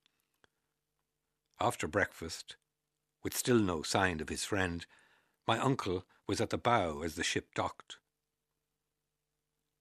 After 1.61 1.88
breakfast, 1.88 2.54
with 3.25 3.37
still 3.37 3.59
no 3.59 3.82
sign 3.82 4.20
of 4.20 4.28
his 4.28 4.44
friend, 4.44 4.87
my 5.49 5.59
uncle 5.59 6.04
was 6.28 6.40
at 6.40 6.50
the 6.50 6.59
bow 6.59 7.02
as 7.02 7.16
the 7.16 7.25
ship 7.25 7.49
docked. 7.56 7.97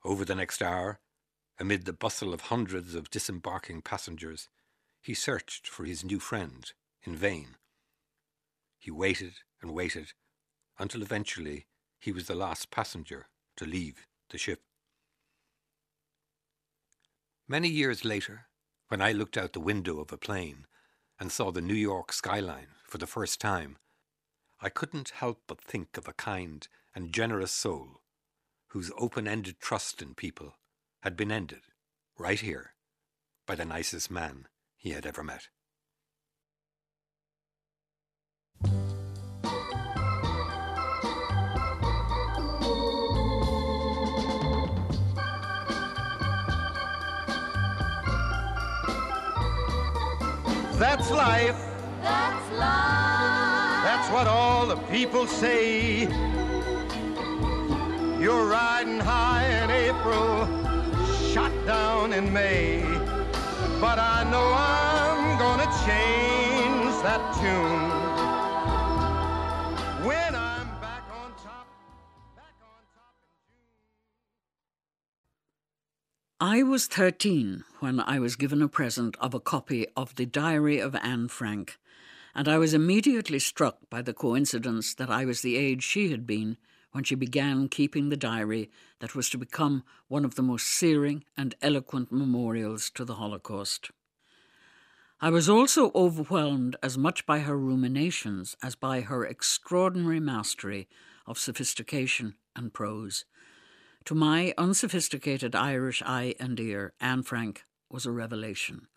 Over 0.04 0.24
the 0.24 0.36
next 0.36 0.62
hour, 0.62 1.00
amid 1.60 1.86
the 1.86 1.94
bustle 1.94 2.34
of 2.34 2.42
hundreds 2.42 2.96
of 2.96 3.10
disembarking 3.10 3.82
passengers, 3.82 4.48
he 5.02 5.14
searched 5.14 5.68
for 5.68 5.84
his 5.84 6.06
new 6.06 6.20
friend 6.20 6.72
in 7.04 7.16
vain. 7.16 7.58
He 8.78 8.92
waited 8.92 9.34
and 9.62 9.74
waited 9.74 10.14
until 10.78 11.02
eventually 11.02 11.68
he 12.00 12.14
was 12.14 12.28
the 12.28 12.36
last 12.36 12.72
passenger 12.72 13.28
to 13.58 13.66
leave 13.66 14.08
the 14.30 14.38
ship. 14.38 14.62
Many 17.48 17.68
years 17.68 18.06
later, 18.06 18.46
when 18.88 19.02
I 19.02 19.12
looked 19.12 19.38
out 19.38 19.52
the 19.54 19.60
window 19.60 20.00
of 20.00 20.14
a 20.14 20.18
plane 20.18 20.66
and 21.20 21.32
saw 21.32 21.52
the 21.52 21.62
New 21.62 21.74
York 21.74 22.14
skyline 22.14 22.76
for 22.86 23.00
the 23.00 23.08
first 23.08 23.42
time, 23.42 23.78
I 24.62 24.70
couldn't 24.70 25.10
help 25.10 25.42
but 25.46 25.62
think 25.62 25.98
of 25.98 26.08
a 26.08 26.14
kind 26.14 26.68
and 26.96 27.14
generous 27.14 27.52
soul 27.52 27.99
whose 28.70 28.92
open 28.98 29.28
ended 29.28 29.60
trust 29.60 30.02
in 30.02 30.14
people 30.14 30.54
had 31.02 31.16
been 31.16 31.32
ended 31.32 31.62
right 32.18 32.40
here 32.40 32.74
by 33.48 33.56
the 33.56 33.66
nicest 33.66 34.12
man 34.12 34.48
he 34.76 34.92
had 34.92 35.06
ever 35.06 35.24
met. 35.24 35.48
That's 50.80 51.12
life. 51.12 51.58
That's 52.02 52.52
life. 52.58 53.84
That's 53.84 54.10
what 54.14 54.28
all 54.28 54.66
the 54.66 54.78
people 54.88 55.28
say. 55.28 56.29
You're 58.20 58.48
riding 58.48 59.00
high 59.00 59.46
in 59.64 59.72
April, 59.72 60.46
shot 61.32 61.54
down 61.66 62.12
in 62.12 62.34
May. 62.34 62.82
But 63.80 63.98
I 63.98 64.30
know 64.30 64.52
I'm 64.54 65.40
gonna 65.40 65.72
change 65.88 67.02
that 67.02 67.24
tune. 67.40 67.90
When 70.06 70.36
I'm 70.36 70.68
back 70.82 71.06
on 71.24 71.32
top, 71.42 71.68
back 72.36 72.56
on 72.62 72.84
top. 72.94 73.16
I 76.42 76.62
was 76.62 76.88
13 76.88 77.64
when 77.80 78.02
I 78.02 78.20
was 78.20 78.36
given 78.36 78.62
a 78.62 78.68
present 78.68 79.16
of 79.22 79.34
a 79.34 79.40
copy 79.40 79.88
of 79.96 80.16
The 80.16 80.26
Diary 80.26 80.80
of 80.80 80.94
Anne 80.96 81.30
Frank, 81.30 81.80
and 82.36 82.50
I 82.50 82.58
was 82.58 82.74
immediately 82.74 83.40
struck 83.40 83.90
by 83.90 84.02
the 84.02 84.14
coincidence 84.14 84.94
that 84.96 85.10
I 85.10 85.24
was 85.24 85.42
the 85.42 85.56
age 85.56 85.84
she 85.84 86.12
had 86.12 86.28
been 86.28 86.58
when 86.92 87.04
she 87.04 87.16
began 87.16 87.68
keeping 87.68 88.10
the 88.10 88.18
diary 88.18 88.70
that 89.00 89.16
was 89.16 89.30
to 89.30 89.38
become 89.38 89.84
one 90.08 90.26
of 90.26 90.36
the 90.36 90.42
most 90.42 90.68
searing 90.68 91.24
and 91.38 91.56
eloquent 91.62 92.12
memorials 92.12 92.90
to 92.90 93.06
the 93.06 93.16
Holocaust. 93.16 93.92
I 95.22 95.30
was 95.30 95.50
also 95.50 95.92
overwhelmed 95.94 96.78
as 96.82 96.98
much 96.98 97.26
by 97.26 97.40
her 97.40 97.58
ruminations 97.58 98.56
as 98.64 98.76
by 98.76 99.02
her 99.02 99.26
extraordinary 99.26 100.20
mastery 100.20 100.88
of 101.28 101.38
sophistication 101.38 102.36
and 102.56 102.74
prose. 102.74 103.26
To 104.06 104.16
my 104.16 104.54
unsophisticated 104.58 105.56
Irish 105.56 106.02
eye 106.06 106.36
and 106.40 106.60
ear, 106.60 106.94
Anne 107.02 107.24
Frank 107.24 107.66
was 107.90 108.06
a 108.06 108.12
revelation. 108.12 108.88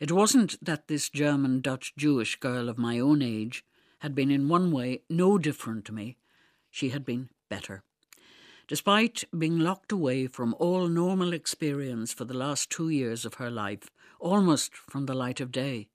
It 0.00 0.10
wasn't 0.10 0.56
that 0.64 0.88
this 0.88 1.08
German 1.08 1.60
Dutch 1.60 1.92
Jewish 1.96 2.36
girl 2.40 2.68
of 2.68 2.78
my 2.78 2.98
own 2.98 3.22
age 3.22 3.64
had 4.00 4.14
been 4.14 4.30
in 4.30 4.48
one 4.48 4.72
way 4.72 5.02
no 5.08 5.38
different 5.38 5.84
to 5.84 5.92
me, 5.92 6.16
she 6.72 6.88
had 6.88 7.04
been 7.04 7.28
better. 7.48 7.84
Despite 8.66 9.24
being 9.36 9.58
locked 9.58 9.92
away 9.92 10.26
from 10.26 10.54
all 10.58 10.88
normal 10.88 11.32
experience 11.32 12.12
for 12.12 12.24
the 12.24 12.36
last 12.36 12.70
two 12.70 12.88
years 12.88 13.24
of 13.24 13.34
her 13.34 13.50
life, 13.50 13.90
almost 14.18 14.74
from 14.74 15.06
the 15.06 15.14
light 15.14 15.40
of 15.40 15.52
day, 15.52 15.88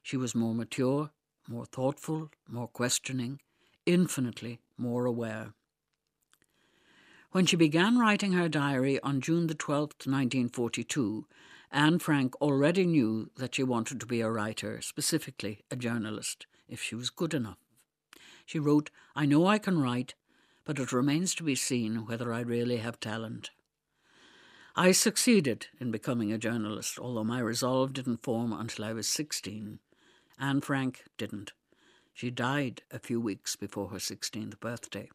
she 0.00 0.16
was 0.16 0.34
more 0.34 0.54
mature, 0.54 1.10
more 1.48 1.66
thoughtful, 1.66 2.30
more 2.48 2.68
questioning, 2.68 3.40
infinitely 3.84 4.60
more 4.78 5.04
aware. 5.04 5.54
When 7.32 7.46
she 7.46 7.56
began 7.56 7.98
writing 7.98 8.32
her 8.32 8.48
diary 8.48 9.00
on 9.00 9.20
June 9.20 9.48
the 9.48 9.56
12th, 9.56 10.06
1942, 10.06 11.26
Anne 11.72 11.98
Frank 11.98 12.40
already 12.40 12.86
knew 12.86 13.30
that 13.36 13.56
she 13.56 13.64
wanted 13.64 13.98
to 13.98 14.06
be 14.06 14.20
a 14.20 14.30
writer, 14.30 14.80
specifically 14.80 15.64
a 15.68 15.74
journalist, 15.74 16.46
if 16.68 16.80
she 16.80 16.94
was 16.94 17.10
good 17.10 17.34
enough. 17.34 17.63
She 18.44 18.58
wrote, 18.58 18.90
I 19.14 19.26
know 19.26 19.46
I 19.46 19.58
can 19.58 19.80
write, 19.80 20.14
but 20.64 20.78
it 20.78 20.92
remains 20.92 21.34
to 21.36 21.42
be 21.42 21.54
seen 21.54 22.06
whether 22.06 22.32
I 22.32 22.40
really 22.40 22.78
have 22.78 23.00
talent. 23.00 23.50
I 24.76 24.92
succeeded 24.92 25.68
in 25.78 25.90
becoming 25.90 26.32
a 26.32 26.38
journalist, 26.38 26.98
although 26.98 27.24
my 27.24 27.38
resolve 27.38 27.92
didn't 27.92 28.22
form 28.22 28.52
until 28.52 28.84
I 28.84 28.92
was 28.92 29.06
16. 29.08 29.78
Anne 30.38 30.60
Frank 30.60 31.04
didn't. 31.16 31.52
She 32.12 32.30
died 32.30 32.82
a 32.90 32.98
few 32.98 33.20
weeks 33.20 33.56
before 33.56 33.88
her 33.90 33.98
16th 33.98 34.58
birthday. 34.60 35.10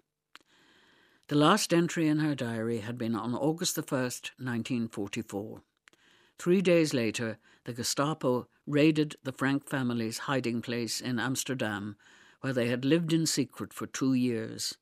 The 1.27 1.35
last 1.35 1.73
entry 1.73 2.07
in 2.07 2.19
her 2.19 2.35
diary 2.35 2.79
had 2.79 2.97
been 2.97 3.15
on 3.15 3.35
August 3.35 3.75
the 3.75 3.83
1st, 3.83 4.31
1944. 4.39 5.61
Three 6.39 6.61
days 6.61 6.93
later, 6.93 7.37
the 7.65 7.73
Gestapo 7.73 8.47
raided 8.65 9.15
the 9.23 9.33
Frank 9.33 9.69
family's 9.69 10.19
hiding 10.19 10.61
place 10.61 11.01
in 11.01 11.19
Amsterdam, 11.19 11.97
where 12.41 12.53
they 12.53 12.67
had 12.67 12.85
lived 12.85 13.13
in 13.13 13.25
secret 13.25 13.73
for 13.73 13.85
two 13.85 14.13
years, 14.13 14.77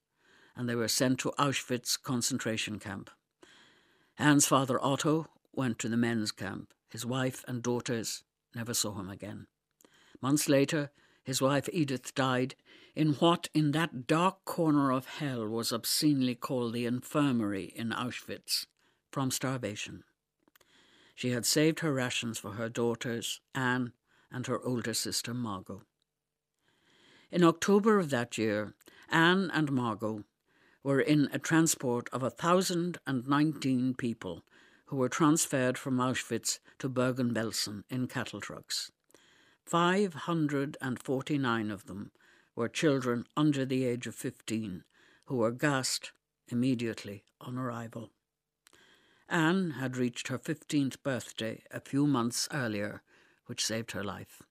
and 0.56 0.68
they 0.68 0.76
were 0.76 0.88
sent 0.88 1.20
to 1.20 1.34
Auschwitz 1.38 2.02
concentration 2.02 2.80
camp. 2.80 3.10
Anne's 4.18 4.48
father 4.48 4.84
Otto 4.84 5.28
went 5.54 5.80
to 5.80 5.90
the 5.90 5.98
men's 5.98 6.32
camp. 6.32 6.74
His 6.90 7.06
wife 7.06 7.44
and 7.48 7.62
daughters 7.62 8.24
never 8.56 8.74
saw 8.74 9.00
him 9.00 9.10
again. 9.10 9.48
Months 10.22 10.50
later, 10.50 10.92
his 11.24 11.42
wife 11.42 11.68
Edith 11.72 12.16
died 12.16 12.56
in 12.96 13.14
what 13.14 13.50
in 13.54 13.72
that 13.72 14.08
dark 14.08 14.46
corner 14.46 14.92
of 14.92 15.06
hell 15.06 15.48
was 15.48 15.72
obscenely 15.72 16.34
called 16.34 16.74
the 16.74 16.86
infirmary 16.86 17.66
in 17.76 17.90
Auschwitz 17.92 18.66
from 19.12 19.30
starvation. 19.30 20.04
She 21.14 21.32
had 21.32 21.46
saved 21.46 21.82
her 21.82 21.94
rations 21.94 22.38
for 22.38 22.52
her 22.52 22.70
daughters, 22.70 23.42
Anne 23.54 23.92
and 24.32 24.48
her 24.48 24.64
older 24.64 24.94
sister 24.94 25.34
Margot. 25.34 25.84
In 27.30 27.44
October 27.44 28.00
of 28.00 28.10
that 28.10 28.38
year, 28.38 28.74
Anne 29.10 29.52
and 29.54 29.70
Margot 29.72 30.24
were 30.82 31.02
in 31.02 31.28
a 31.34 31.40
transport 31.40 32.08
of 32.14 32.24
a 32.24 32.30
thousand 32.30 33.00
and 33.06 33.28
nineteen 33.28 33.94
people 33.94 34.46
who 34.86 34.96
were 34.96 35.10
transferred 35.10 35.78
from 35.78 35.98
Auschwitz 35.98 36.60
to 36.80 36.88
Bergen-Belsen 36.88 37.84
in 37.90 38.08
cattle 38.08 38.40
trucks. 38.40 38.94
549 39.66 41.72
of 41.72 41.88
them 41.88 42.12
were 42.56 42.70
children 42.70 43.26
under 43.36 43.66
the 43.66 43.84
age 43.84 44.08
of 44.08 44.16
15 44.16 44.86
who 45.26 45.36
were 45.36 45.52
gassed 45.52 46.14
immediately 46.48 47.26
on 47.42 47.58
arrival. 47.58 48.12
Anne 49.28 49.72
had 49.72 49.98
reached 49.98 50.30
her 50.30 50.40
15th 50.40 51.04
birthday 51.04 51.62
a 51.72 51.82
few 51.82 52.08
months 52.08 52.48
earlier, 52.54 53.02
which 53.48 53.66
saved 53.66 53.92
her 53.92 54.06
life. 54.06 54.42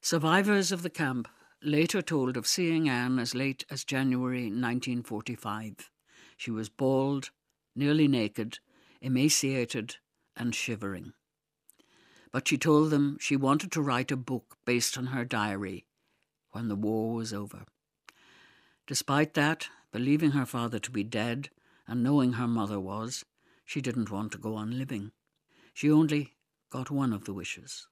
Survivors 0.00 0.72
of 0.72 0.82
the 0.82 0.88
camp 0.88 1.28
later 1.62 2.02
told 2.02 2.36
of 2.36 2.46
seeing 2.46 2.88
Anne 2.88 3.18
as 3.18 3.34
late 3.34 3.64
as 3.70 3.84
January 3.84 4.44
1945. 4.44 5.90
She 6.36 6.50
was 6.50 6.68
bald, 6.68 7.30
nearly 7.74 8.08
naked, 8.08 8.58
emaciated, 9.00 9.96
and 10.36 10.54
shivering. 10.54 11.12
But 12.32 12.48
she 12.48 12.58
told 12.58 12.90
them 12.90 13.18
she 13.20 13.36
wanted 13.36 13.70
to 13.72 13.82
write 13.82 14.10
a 14.10 14.16
book 14.16 14.56
based 14.64 14.96
on 14.96 15.06
her 15.06 15.24
diary 15.24 15.84
when 16.50 16.68
the 16.68 16.76
war 16.76 17.14
was 17.14 17.32
over. 17.32 17.64
Despite 18.86 19.34
that, 19.34 19.68
believing 19.92 20.32
her 20.32 20.46
father 20.46 20.78
to 20.80 20.90
be 20.90 21.04
dead 21.04 21.50
and 21.86 22.02
knowing 22.02 22.34
her 22.34 22.48
mother 22.48 22.80
was, 22.80 23.24
she 23.64 23.80
didn't 23.80 24.10
want 24.10 24.32
to 24.32 24.38
go 24.38 24.54
on 24.56 24.78
living. 24.78 25.12
She 25.74 25.90
only 25.90 26.34
got 26.70 26.90
one 26.90 27.12
of 27.12 27.24
the 27.24 27.34
wishes. 27.34 27.86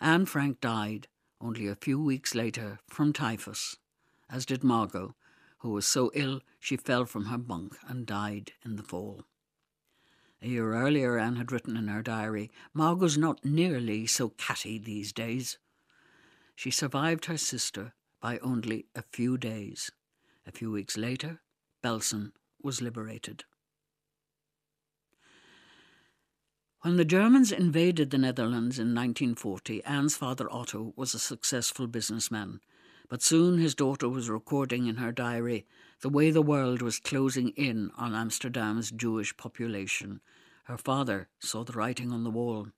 Anne 0.00 0.26
Frank 0.26 0.60
died 0.60 1.08
only 1.40 1.66
a 1.66 1.74
few 1.74 2.02
weeks 2.02 2.34
later 2.34 2.78
from 2.88 3.12
typhus, 3.12 3.76
as 4.28 4.44
did 4.44 4.62
Margot, 4.62 5.14
who 5.58 5.70
was 5.70 5.86
so 5.86 6.10
ill 6.14 6.40
she 6.58 6.76
fell 6.76 7.04
from 7.04 7.26
her 7.26 7.38
bunk 7.38 7.76
and 7.86 8.06
died 8.06 8.52
in 8.64 8.76
the 8.76 8.82
fall. 8.82 9.24
A 10.42 10.48
year 10.48 10.74
earlier, 10.74 11.18
Anne 11.18 11.36
had 11.36 11.52
written 11.52 11.76
in 11.76 11.88
her 11.88 12.02
diary, 12.02 12.50
Margot's 12.72 13.18
not 13.18 13.44
nearly 13.44 14.06
so 14.06 14.30
catty 14.30 14.78
these 14.78 15.12
days. 15.12 15.58
She 16.56 16.70
survived 16.70 17.26
her 17.26 17.36
sister 17.36 17.94
by 18.20 18.38
only 18.38 18.86
a 18.94 19.02
few 19.02 19.36
days. 19.36 19.90
A 20.46 20.52
few 20.52 20.70
weeks 20.70 20.96
later, 20.96 21.40
Belsen 21.82 22.32
was 22.62 22.80
liberated. 22.80 23.44
When 26.82 26.96
the 26.96 27.04
Germans 27.04 27.52
invaded 27.52 28.08
the 28.08 28.16
Netherlands 28.16 28.78
in 28.78 28.94
1940, 28.94 29.84
Anne's 29.84 30.16
father 30.16 30.50
Otto 30.50 30.94
was 30.96 31.12
a 31.12 31.18
successful 31.18 31.86
businessman. 31.86 32.60
But 33.10 33.20
soon 33.20 33.58
his 33.58 33.74
daughter 33.74 34.08
was 34.08 34.30
recording 34.30 34.86
in 34.86 34.96
her 34.96 35.12
diary 35.12 35.66
the 36.00 36.08
way 36.08 36.30
the 36.30 36.40
world 36.40 36.80
was 36.80 36.98
closing 36.98 37.50
in 37.50 37.90
on 37.98 38.14
Amsterdam's 38.14 38.90
Jewish 38.90 39.36
population. 39.36 40.22
Her 40.64 40.78
father 40.78 41.28
saw 41.38 41.64
the 41.64 41.74
writing 41.74 42.12
on 42.12 42.24
the 42.24 42.30
wall. 42.30 42.68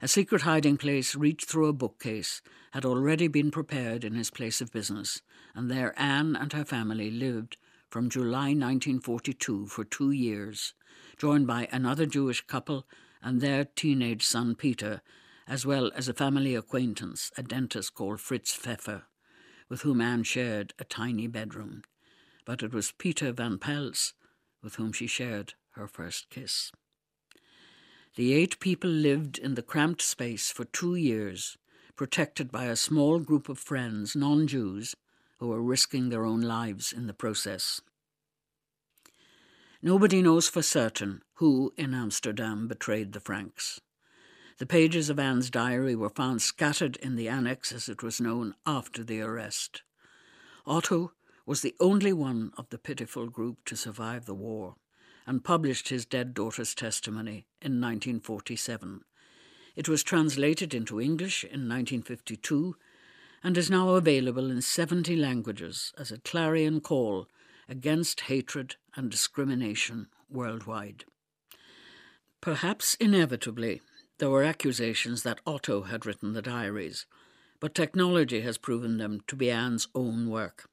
A 0.00 0.06
secret 0.06 0.42
hiding 0.42 0.76
place 0.76 1.16
reached 1.16 1.46
through 1.50 1.66
a 1.66 1.72
bookcase 1.72 2.40
had 2.70 2.84
already 2.84 3.26
been 3.26 3.50
prepared 3.50 4.04
in 4.04 4.14
his 4.14 4.30
place 4.30 4.60
of 4.60 4.70
business, 4.70 5.22
and 5.56 5.68
there 5.68 5.92
Anne 5.98 6.36
and 6.36 6.52
her 6.52 6.64
family 6.64 7.10
lived 7.10 7.56
from 7.90 8.10
July 8.10 8.54
1942 8.54 9.66
for 9.66 9.82
two 9.82 10.12
years, 10.12 10.74
joined 11.18 11.48
by 11.48 11.66
another 11.72 12.06
Jewish 12.06 12.46
couple 12.46 12.86
and 13.24 13.40
their 13.40 13.64
teenage 13.64 14.24
son 14.24 14.54
Peter, 14.54 15.02
as 15.48 15.66
well 15.66 15.90
as 15.96 16.06
a 16.06 16.14
family 16.14 16.54
acquaintance, 16.54 17.32
a 17.36 17.42
dentist 17.42 17.94
called 17.94 18.20
Fritz 18.20 18.52
Pfeffer 18.54 19.06
with 19.68 19.82
whom 19.82 20.00
Anne 20.00 20.22
shared 20.22 20.72
a 20.78 20.84
tiny 20.84 21.26
bedroom, 21.26 21.82
but 22.44 22.62
it 22.62 22.72
was 22.72 22.92
Peter 22.92 23.32
Van 23.32 23.58
Pels 23.58 24.14
with 24.62 24.76
whom 24.76 24.92
she 24.92 25.08
shared 25.08 25.54
her 25.70 25.88
first 25.88 26.30
kiss. 26.30 26.70
The 28.14 28.32
eight 28.32 28.60
people 28.60 28.90
lived 28.90 29.36
in 29.36 29.54
the 29.54 29.62
cramped 29.62 30.00
space 30.00 30.52
for 30.52 30.64
two 30.64 30.94
years, 30.94 31.58
protected 31.96 32.52
by 32.52 32.66
a 32.66 32.76
small 32.76 33.18
group 33.18 33.48
of 33.48 33.58
friends, 33.58 34.14
non 34.14 34.46
Jews, 34.46 34.94
who 35.40 35.48
were 35.48 35.60
risking 35.60 36.08
their 36.08 36.24
own 36.24 36.40
lives 36.40 36.92
in 36.92 37.08
the 37.08 37.12
process. 37.12 37.80
Nobody 39.82 40.22
knows 40.22 40.48
for 40.48 40.62
certain 40.62 41.22
who 41.34 41.72
in 41.76 41.94
Amsterdam 41.94 42.68
betrayed 42.68 43.12
the 43.12 43.20
Franks. 43.20 43.80
The 44.58 44.66
pages 44.66 45.10
of 45.10 45.18
Anne's 45.18 45.50
diary 45.50 45.96
were 45.96 46.10
found 46.10 46.40
scattered 46.40 46.96
in 46.96 47.16
the 47.16 47.28
annex, 47.28 47.72
as 47.72 47.88
it 47.88 48.02
was 48.02 48.20
known, 48.20 48.54
after 48.64 49.02
the 49.02 49.20
arrest. 49.20 49.82
Otto 50.64 51.12
was 51.44 51.60
the 51.60 51.74
only 51.80 52.12
one 52.12 52.52
of 52.56 52.68
the 52.70 52.78
pitiful 52.78 53.26
group 53.28 53.64
to 53.64 53.76
survive 53.76 54.26
the 54.26 54.34
war 54.34 54.76
and 55.26 55.44
published 55.44 55.88
his 55.88 56.06
dead 56.06 56.34
daughter's 56.34 56.74
testimony 56.74 57.46
in 57.60 57.80
1947. 57.80 59.00
It 59.74 59.88
was 59.88 60.02
translated 60.02 60.72
into 60.72 61.00
English 61.00 61.42
in 61.42 61.68
1952 61.68 62.76
and 63.42 63.58
is 63.58 63.70
now 63.70 63.90
available 63.90 64.50
in 64.50 64.62
70 64.62 65.16
languages 65.16 65.92
as 65.98 66.12
a 66.12 66.18
clarion 66.18 66.80
call 66.80 67.26
against 67.68 68.22
hatred 68.22 68.76
and 68.94 69.10
discrimination 69.10 70.06
worldwide. 70.30 71.04
Perhaps 72.44 72.96
inevitably, 72.96 73.80
there 74.18 74.28
were 74.28 74.42
accusations 74.42 75.22
that 75.22 75.40
Otto 75.46 75.84
had 75.84 76.04
written 76.04 76.34
the 76.34 76.42
diaries, 76.42 77.06
but 77.58 77.74
technology 77.74 78.42
has 78.42 78.58
proven 78.58 78.98
them 78.98 79.22
to 79.28 79.34
be 79.34 79.50
Anne's 79.50 79.88
own 79.94 80.28
work. 80.28 80.68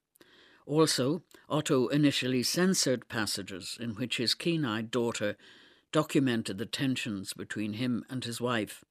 Also, 0.66 1.24
Otto 1.48 1.88
initially 1.88 2.44
censored 2.44 3.08
passages 3.08 3.78
in 3.80 3.92
which 3.92 4.18
his 4.18 4.34
keen 4.34 4.66
eyed 4.66 4.92
daughter 4.92 5.38
documented 5.94 6.58
the 6.58 6.66
tensions 6.66 7.32
between 7.32 7.72
him 7.72 8.04
and 8.10 8.26
his 8.26 8.42
wife, 8.42 8.84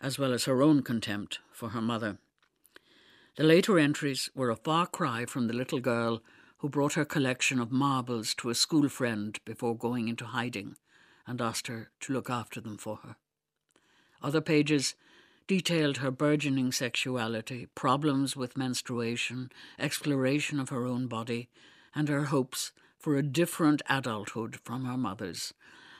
as 0.00 0.18
well 0.18 0.32
as 0.32 0.46
her 0.46 0.62
own 0.62 0.82
contempt 0.82 1.40
for 1.52 1.68
her 1.68 1.82
mother. 1.82 2.16
The 3.36 3.44
later 3.44 3.78
entries 3.78 4.30
were 4.34 4.48
a 4.48 4.56
far 4.56 4.86
cry 4.86 5.26
from 5.26 5.46
the 5.46 5.52
little 5.52 5.80
girl 5.80 6.22
who 6.60 6.70
brought 6.70 6.94
her 6.94 7.04
collection 7.04 7.60
of 7.60 7.70
marbles 7.70 8.34
to 8.36 8.48
a 8.48 8.54
school 8.54 8.88
friend 8.88 9.38
before 9.44 9.76
going 9.76 10.08
into 10.08 10.24
hiding 10.24 10.76
and 11.28 11.40
asked 11.40 11.68
her 11.68 11.90
to 12.00 12.12
look 12.12 12.30
after 12.30 12.60
them 12.60 12.78
for 12.78 12.96
her. 13.04 13.16
Other 14.22 14.40
pages 14.40 14.94
detailed 15.46 15.98
her 15.98 16.10
burgeoning 16.10 16.72
sexuality, 16.72 17.66
problems 17.74 18.34
with 18.34 18.56
menstruation, 18.56 19.52
exploration 19.78 20.58
of 20.58 20.70
her 20.70 20.84
own 20.84 21.06
body, 21.06 21.48
and 21.94 22.08
her 22.08 22.24
hopes 22.24 22.72
for 22.98 23.16
a 23.16 23.22
different 23.22 23.80
adulthood 23.88 24.58
from 24.64 24.84
her 24.84 24.96
mother's. 24.96 25.54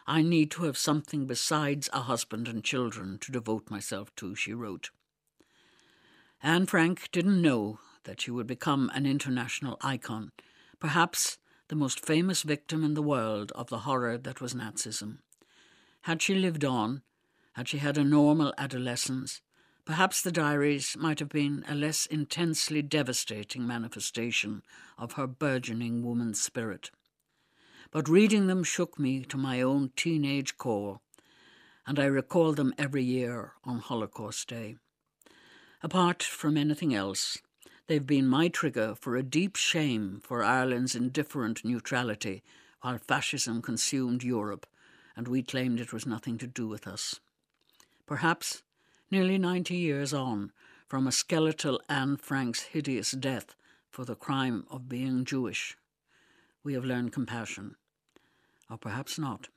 I 0.07 0.23
need 0.23 0.51
to 0.53 0.65
have 0.65 0.77
something 0.77 1.27
besides 1.27 1.89
a 1.93 2.01
husband 2.01 2.49
and 2.49 2.65
children 2.65 3.19
to 3.19 3.31
devote 3.31 3.71
myself 3.71 4.15
to, 4.17 4.35
she 4.35 4.55
wrote. 4.55 4.91
Anne 6.43 6.67
Frank 6.67 7.11
didn't 7.13 7.43
know 7.43 7.79
that 8.05 8.21
she 8.21 8.31
would 8.31 8.47
become 8.47 8.91
an 8.95 9.07
international 9.07 9.77
icon, 9.83 10.33
perhaps 10.81 11.39
the 11.69 11.77
most 11.77 12.05
famous 12.05 12.43
victim 12.43 12.83
in 12.83 12.95
the 12.95 13.03
world 13.03 13.53
of 13.55 13.69
the 13.69 13.81
horror 13.81 14.17
that 14.19 14.41
was 14.41 14.55
Nazism. 14.55 15.19
Had 16.03 16.23
she 16.23 16.35
lived 16.35 16.65
on, 16.65 17.03
had 17.53 17.69
she 17.69 17.79
had 17.79 17.99
a 17.99 18.05
normal 18.05 18.55
adolescence, 18.57 19.41
perhaps 19.85 20.23
the 20.23 20.33
diaries 20.33 20.97
might 20.99 21.19
have 21.19 21.29
been 21.29 21.65
a 21.69 21.75
less 21.75 22.07
intensely 22.07 22.83
devastating 22.83 23.67
manifestation 23.67 24.63
of 24.97 25.13
her 25.13 25.27
burgeoning 25.27 26.03
woman's 26.03 26.41
spirit. 26.41 26.91
But 27.91 28.09
reading 28.09 28.47
them 28.47 28.65
shook 28.65 28.99
me 28.99 29.25
to 29.25 29.37
my 29.37 29.61
own 29.61 29.93
teenage 29.97 30.57
core, 30.57 31.01
and 31.87 31.99
I 31.99 32.05
recall 32.05 32.53
them 32.53 32.75
every 32.79 33.03
year 33.03 33.55
on 33.65 33.79
Holocaust 33.79 34.49
Day. 34.49 34.77
Apart 35.83 36.23
from 36.23 36.57
anything 36.57 36.95
else, 36.95 37.39
they've 37.89 38.07
been 38.07 38.29
my 38.29 38.47
trigger 38.47 38.95
for 38.95 39.17
a 39.17 39.23
deep 39.23 39.57
shame 39.57 40.21
for 40.23 40.45
Ireland's 40.45 40.95
indifferent 40.95 41.65
neutrality 41.65 42.43
while 42.83 42.99
fascism 42.99 43.61
consumed 43.61 44.23
Europe 44.23 44.67
and 45.17 45.27
we 45.27 45.43
claimed 45.43 45.81
it 45.81 45.93
was 45.93 46.07
nothing 46.07 46.39
to 46.39 46.47
do 46.47 46.69
with 46.69 46.87
us 46.87 47.19
perhaps 48.07 48.63
nearly 49.11 49.37
90 49.37 49.75
years 49.75 50.15
on 50.15 50.53
from 50.89 51.07
a 51.07 51.13
skeletal 51.13 51.81
Anne 51.89 52.17
Frank's 52.17 52.63
hideous 52.63 53.11
death 53.11 53.55
for 53.91 54.05
the 54.07 54.15
crime 54.15 54.65
of 54.71 54.89
being 54.89 55.25
Jewish. 55.25 55.77
We 56.65 56.73
have 56.73 56.85
learned 56.85 57.13
compassion, 57.13 57.77
or 58.71 58.79
perhaps 58.79 59.19
not. 59.19 59.49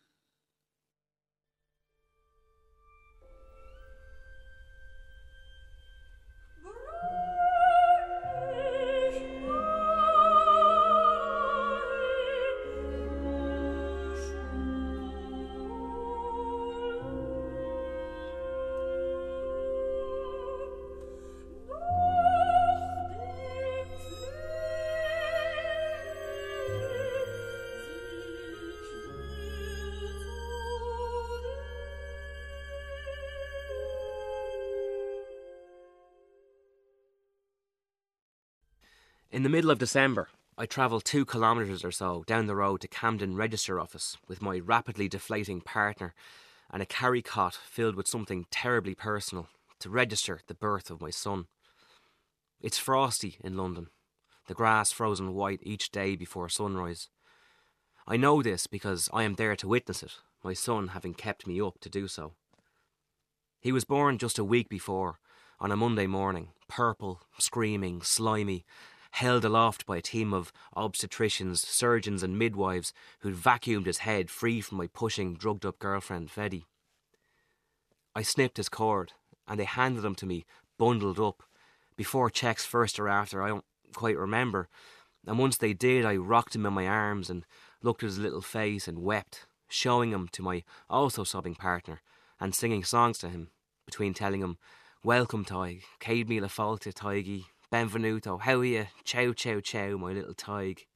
In 39.42 39.44
the 39.44 39.50
middle 39.50 39.72
of 39.72 39.80
December, 39.80 40.30
I 40.56 40.68
travelled 40.68 41.04
two 41.04 41.26
kilometres 41.26 41.84
or 41.84 41.92
so 41.92 42.24
down 42.28 42.46
the 42.46 42.56
road 42.56 42.82
to 42.82 42.88
Camden 42.88 43.36
Register 43.36 43.80
Office 43.80 44.16
with 44.28 44.40
my 44.40 44.60
rapidly 44.60 45.08
deflating 45.08 45.62
partner 45.62 46.14
and 46.70 46.80
a 46.80 46.86
carry 46.86 47.24
cot 47.24 47.56
filled 47.56 47.96
with 47.96 48.08
something 48.08 48.46
terribly 48.52 48.94
personal 48.94 49.48
to 49.80 49.90
register 49.90 50.42
the 50.46 50.54
birth 50.54 50.92
of 50.92 51.02
my 51.02 51.10
son. 51.10 51.48
It's 52.62 52.78
frosty 52.78 53.40
in 53.44 53.58
London, 53.58 53.88
the 54.46 54.54
grass 54.54 54.92
frozen 54.92 55.34
white 55.34 55.62
each 55.64 55.90
day 55.90 56.16
before 56.16 56.48
sunrise. 56.48 57.10
I 58.06 58.18
know 58.18 58.44
this 58.44 58.68
because 58.68 59.10
I 59.12 59.24
am 59.24 59.34
there 59.34 59.56
to 59.56 59.68
witness 59.68 60.04
it, 60.04 60.18
my 60.44 60.54
son 60.54 60.90
having 60.90 61.16
kept 61.16 61.48
me 61.48 61.60
up 61.60 61.80
to 61.80 61.90
do 61.90 62.08
so. 62.08 62.34
He 63.60 63.72
was 63.72 63.86
born 63.86 64.20
just 64.20 64.38
a 64.38 64.46
week 64.46 64.70
before, 64.70 65.18
on 65.60 65.72
a 65.72 65.76
Monday 65.76 66.06
morning, 66.06 66.50
purple, 66.68 67.22
screaming, 67.40 68.04
slimy, 68.04 68.66
held 69.12 69.46
aloft 69.46 69.86
by 69.86 69.98
a 69.98 70.02
team 70.02 70.34
of 70.34 70.52
obstetricians, 70.76 71.58
surgeons, 71.58 72.24
and 72.24 72.38
midwives 72.38 72.94
who'd 73.20 73.36
vacuumed 73.36 73.86
his 73.86 74.00
head 74.00 74.30
free 74.30 74.62
from 74.62 74.78
my 74.78 74.88
pushing, 74.88 75.36
drugged 75.36 75.66
up 75.66 75.80
girlfriend, 75.80 76.32
Feddy. 76.32 76.66
I 78.16 78.24
snipped 78.24 78.58
his 78.58 78.70
cord, 78.70 79.14
and 79.48 79.60
they 79.60 79.66
handed 79.66 80.04
him 80.04 80.16
to 80.16 80.26
me, 80.26 80.46
bundled 80.78 81.20
up, 81.20 81.44
before 81.98 82.30
checks 82.30 82.66
first 82.66 83.00
or 83.00 83.08
after, 83.08 83.44
I 83.44 83.50
don't 83.50 83.66
quite 83.94 84.18
remember. 84.18 84.70
And 85.28 85.38
once 85.38 85.58
they 85.58 85.74
did, 85.74 86.06
I 86.06 86.16
rocked 86.16 86.56
him 86.56 86.66
in 86.66 86.74
my 86.74 86.88
arms 86.88 87.30
and 87.30 87.46
looked 87.84 88.02
at 88.02 88.08
his 88.08 88.18
little 88.18 88.42
face 88.42 88.88
and 88.88 89.04
wept, 89.04 89.46
showing 89.70 90.12
him 90.12 90.28
to 90.32 90.42
my 90.42 90.64
also 90.90 91.24
sobbing 91.24 91.56
partner 91.56 92.02
and 92.40 92.56
singing 92.56 92.84
songs 92.84 93.20
to 93.20 93.30
him, 93.30 93.50
between 93.86 94.14
telling 94.14 94.42
him, 94.42 94.58
Welcome, 95.04 95.46
Tig, 95.46 95.84
Céad 96.00 96.28
míle 96.28 96.46
fáilte, 96.46 96.94
Tiggy, 96.94 97.46
Benvenuto, 97.72 98.42
how 98.42 98.60
are 98.60 98.66
you? 98.66 98.88
Chow, 99.06 99.32
chow, 99.32 99.62
chow, 99.62 99.96
my 99.96 100.12
little 100.12 100.34
Tig. 100.34 100.88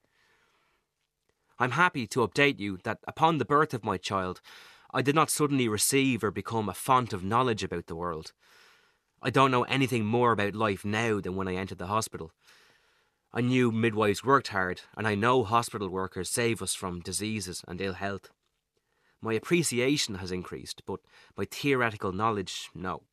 I'm 1.58 1.72
happy 1.72 2.06
to 2.08 2.28
update 2.28 2.60
you 2.60 2.80
that 2.84 3.00
upon 3.08 3.38
the 3.38 3.46
birth 3.46 3.74
of 3.74 3.86
my 3.86 3.96
child, 3.98 4.42
I 4.94 5.02
did 5.02 5.16
not 5.16 5.30
suddenly 5.30 5.70
receive 5.70 6.22
or 6.22 6.32
become 6.32 6.68
a 6.68 6.74
font 6.74 7.14
of 7.14 7.24
knowledge 7.24 7.64
about 7.64 7.88
the 7.88 7.96
world. 7.96 8.34
I 9.22 9.30
don't 9.30 9.52
know 9.52 9.64
anything 9.64 10.06
more 10.06 10.34
about 10.34 10.54
life 10.54 10.84
now 10.84 11.22
than 11.22 11.38
when 11.38 11.48
I 11.48 11.56
entered 11.56 11.78
the 11.78 11.88
hospital. 11.88 12.34
I 13.34 13.40
knew 13.40 13.72
midwives 13.72 14.26
worked 14.26 14.50
hard, 14.50 14.82
and 14.98 15.08
I 15.08 15.16
know 15.16 15.46
hospital 15.46 15.88
workers 15.88 16.30
save 16.30 16.62
us 16.62 16.74
from 16.74 17.00
diseases 17.00 17.64
and 17.70 17.80
ill 17.80 17.94
health. 17.94 18.32
My 19.22 19.34
appreciation 19.34 20.16
has 20.16 20.32
increased, 20.32 20.84
but 20.86 21.00
my 21.38 21.46
theoretical 21.50 22.12
knowledge, 22.12 22.70
no. 22.76 23.04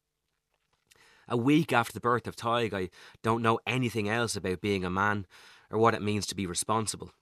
A 1.28 1.36
week 1.36 1.72
after 1.72 1.92
the 1.92 2.00
birth 2.00 2.26
of 2.26 2.36
Tig, 2.36 2.74
I 2.74 2.90
don't 3.22 3.42
know 3.42 3.60
anything 3.66 4.08
else 4.08 4.36
about 4.36 4.60
being 4.60 4.84
a 4.84 4.90
man 4.90 5.26
or 5.70 5.78
what 5.78 5.94
it 5.94 6.02
means 6.02 6.26
to 6.26 6.34
be 6.34 6.46
responsible. 6.46 7.12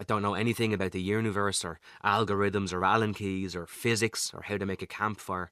I 0.00 0.04
don't 0.04 0.22
know 0.22 0.34
anything 0.34 0.72
about 0.72 0.92
the 0.92 1.02
universe 1.02 1.64
or 1.64 1.80
algorithms 2.04 2.72
or 2.72 2.84
Allen 2.84 3.14
keys 3.14 3.56
or 3.56 3.66
physics 3.66 4.32
or 4.32 4.42
how 4.42 4.56
to 4.56 4.66
make 4.66 4.82
a 4.82 4.86
campfire. 4.86 5.50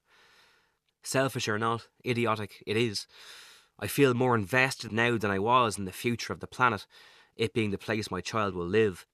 Selfish 1.03 1.47
or 1.47 1.59
not, 1.59 1.87
idiotic 2.05 2.63
it 2.65 2.77
is. 2.77 3.07
I 3.79 3.87
feel 3.87 4.13
more 4.13 4.35
invested 4.35 4.91
now 4.91 5.17
than 5.17 5.31
I 5.31 5.39
was 5.39 5.77
in 5.77 5.85
the 5.85 5.91
future 5.91 6.33
of 6.33 6.39
the 6.39 6.47
planet, 6.47 6.87
it 7.35 7.53
being 7.53 7.71
the 7.71 7.77
place 7.77 8.09
my 8.09 8.21
child 8.21 8.55
will 8.55 8.65
live. 8.65 9.05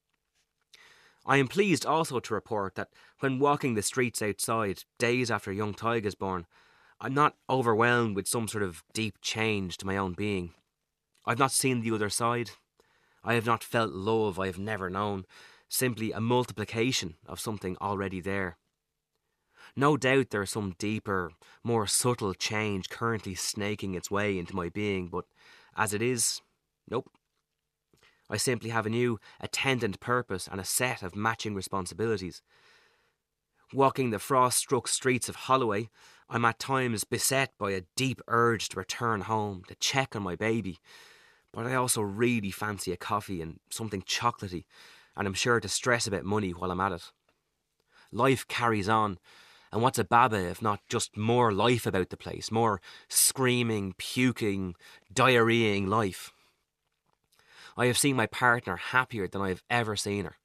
I 1.26 1.38
am 1.38 1.48
pleased 1.48 1.86
also 1.86 2.20
to 2.20 2.34
report 2.34 2.76
that 2.76 2.90
when 3.20 3.40
walking 3.40 3.74
the 3.74 3.82
streets 3.82 4.22
outside, 4.22 4.84
days 5.00 5.32
after 5.32 5.52
young 5.52 5.74
Tig 5.74 6.06
is 6.06 6.16
born, 6.16 6.46
I'm 7.00 7.14
not 7.14 7.36
overwhelmed 7.50 8.16
with 8.16 8.28
some 8.28 8.48
sort 8.48 8.64
of 8.64 8.84
deep 8.94 9.16
change 9.22 9.78
to 9.78 9.86
my 9.86 9.98
own 9.98 10.14
being. 10.14 10.54
I've 11.26 11.40
not 11.40 11.52
seen 11.52 11.82
the 11.82 11.92
other 11.92 12.10
side. 12.10 12.52
I 13.24 13.36
have 13.36 13.46
not 13.46 13.64
felt 13.64 13.94
love 13.94 14.40
I 14.40 14.48
have 14.48 14.60
never 14.60 14.90
known, 14.90 15.26
simply 15.70 16.12
a 16.12 16.20
multiplication 16.20 17.16
of 17.26 17.40
something 17.40 17.78
already 17.82 18.20
there. 18.20 18.58
No 19.76 19.98
doubt 19.98 20.30
there 20.30 20.44
is 20.44 20.52
some 20.52 20.76
deeper, 20.78 21.32
more 21.64 21.88
subtle 21.88 22.34
change 22.34 22.90
currently 22.90 23.34
snaking 23.34 23.96
its 23.96 24.12
way 24.12 24.38
into 24.38 24.56
my 24.56 24.70
being, 24.70 25.08
but 25.08 25.26
as 25.76 25.94
it 25.94 26.02
is, 26.02 26.42
nope. 26.90 27.10
I 28.30 28.38
simply 28.38 28.70
have 28.70 28.86
a 28.86 28.92
new 28.92 29.20
attendant 29.40 30.00
purpose 30.00 30.48
and 30.52 30.62
a 30.62 30.66
set 30.66 31.02
of 31.02 31.16
matching 31.16 31.56
responsibilities. 31.56 32.42
Walking 33.74 34.12
the 34.12 34.20
frost 34.20 34.60
struck 34.60 34.88
streets 34.88 35.28
of 35.28 35.36
Holloway, 35.36 35.90
I'm 36.34 36.46
at 36.46 36.58
times 36.58 37.04
beset 37.04 37.52
by 37.60 37.72
a 37.72 37.84
deep 37.96 38.20
urge 38.28 38.70
to 38.70 38.78
return 38.78 39.22
home, 39.22 39.62
to 39.68 39.76
check 39.76 40.16
on 40.16 40.24
my 40.24 40.36
baby. 40.36 40.80
But 41.52 41.68
I 41.68 41.76
also 41.76 42.02
really 42.02 42.50
fancy 42.50 42.92
a 42.92 42.98
coffee 42.98 43.40
and 43.40 43.60
something 43.70 44.02
chocolatey, 44.02 44.66
and 45.16 45.28
I'm 45.28 45.36
sure 45.36 45.60
to 45.60 45.70
stress 45.70 46.08
about 46.08 46.26
money 46.26 46.50
while 46.50 46.72
I'm 46.72 46.80
at 46.80 46.92
it. 46.92 47.12
Life 48.12 48.48
carries 48.48 48.90
on, 48.90 49.20
and 49.72 49.84
what's 49.84 50.00
a 50.00 50.04
baba 50.04 50.50
if 50.50 50.60
not 50.60 50.80
just 50.90 51.16
more 51.16 51.52
life 51.52 51.86
about 51.86 52.10
the 52.10 52.18
place, 52.18 52.52
more 52.52 52.82
screaming, 53.08 53.94
puking, 54.00 54.74
diarrheaing 55.14 55.88
life? 55.88 56.32
I 57.78 57.86
have 57.86 57.98
seen 57.98 58.16
my 58.16 58.26
partner 58.26 58.78
happier 58.78 59.28
than 59.28 59.42
I 59.42 59.50
have 59.50 59.62
ever 59.70 59.96
seen 59.96 60.26
her. 60.26 60.38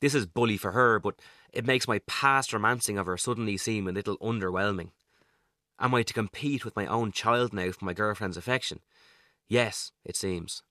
This 0.00 0.14
is 0.14 0.26
bully 0.26 0.58
for 0.58 0.72
her, 0.72 0.98
but 0.98 1.14
it 1.52 1.66
makes 1.66 1.86
my 1.86 2.00
past 2.06 2.52
romancing 2.52 2.98
of 2.98 3.06
her 3.06 3.16
suddenly 3.16 3.56
seem 3.56 3.86
a 3.86 3.92
little 3.92 4.18
underwhelming. 4.18 4.90
Am 5.78 5.94
I 5.94 6.02
to 6.02 6.14
compete 6.14 6.64
with 6.64 6.76
my 6.76 6.86
own 6.86 7.12
child 7.12 7.52
now 7.52 7.70
for 7.72 7.84
my 7.84 7.92
girlfriend's 7.92 8.36
affection? 8.36 8.80
Yes, 9.48 9.92
it 10.04 10.16
seems. 10.16 10.62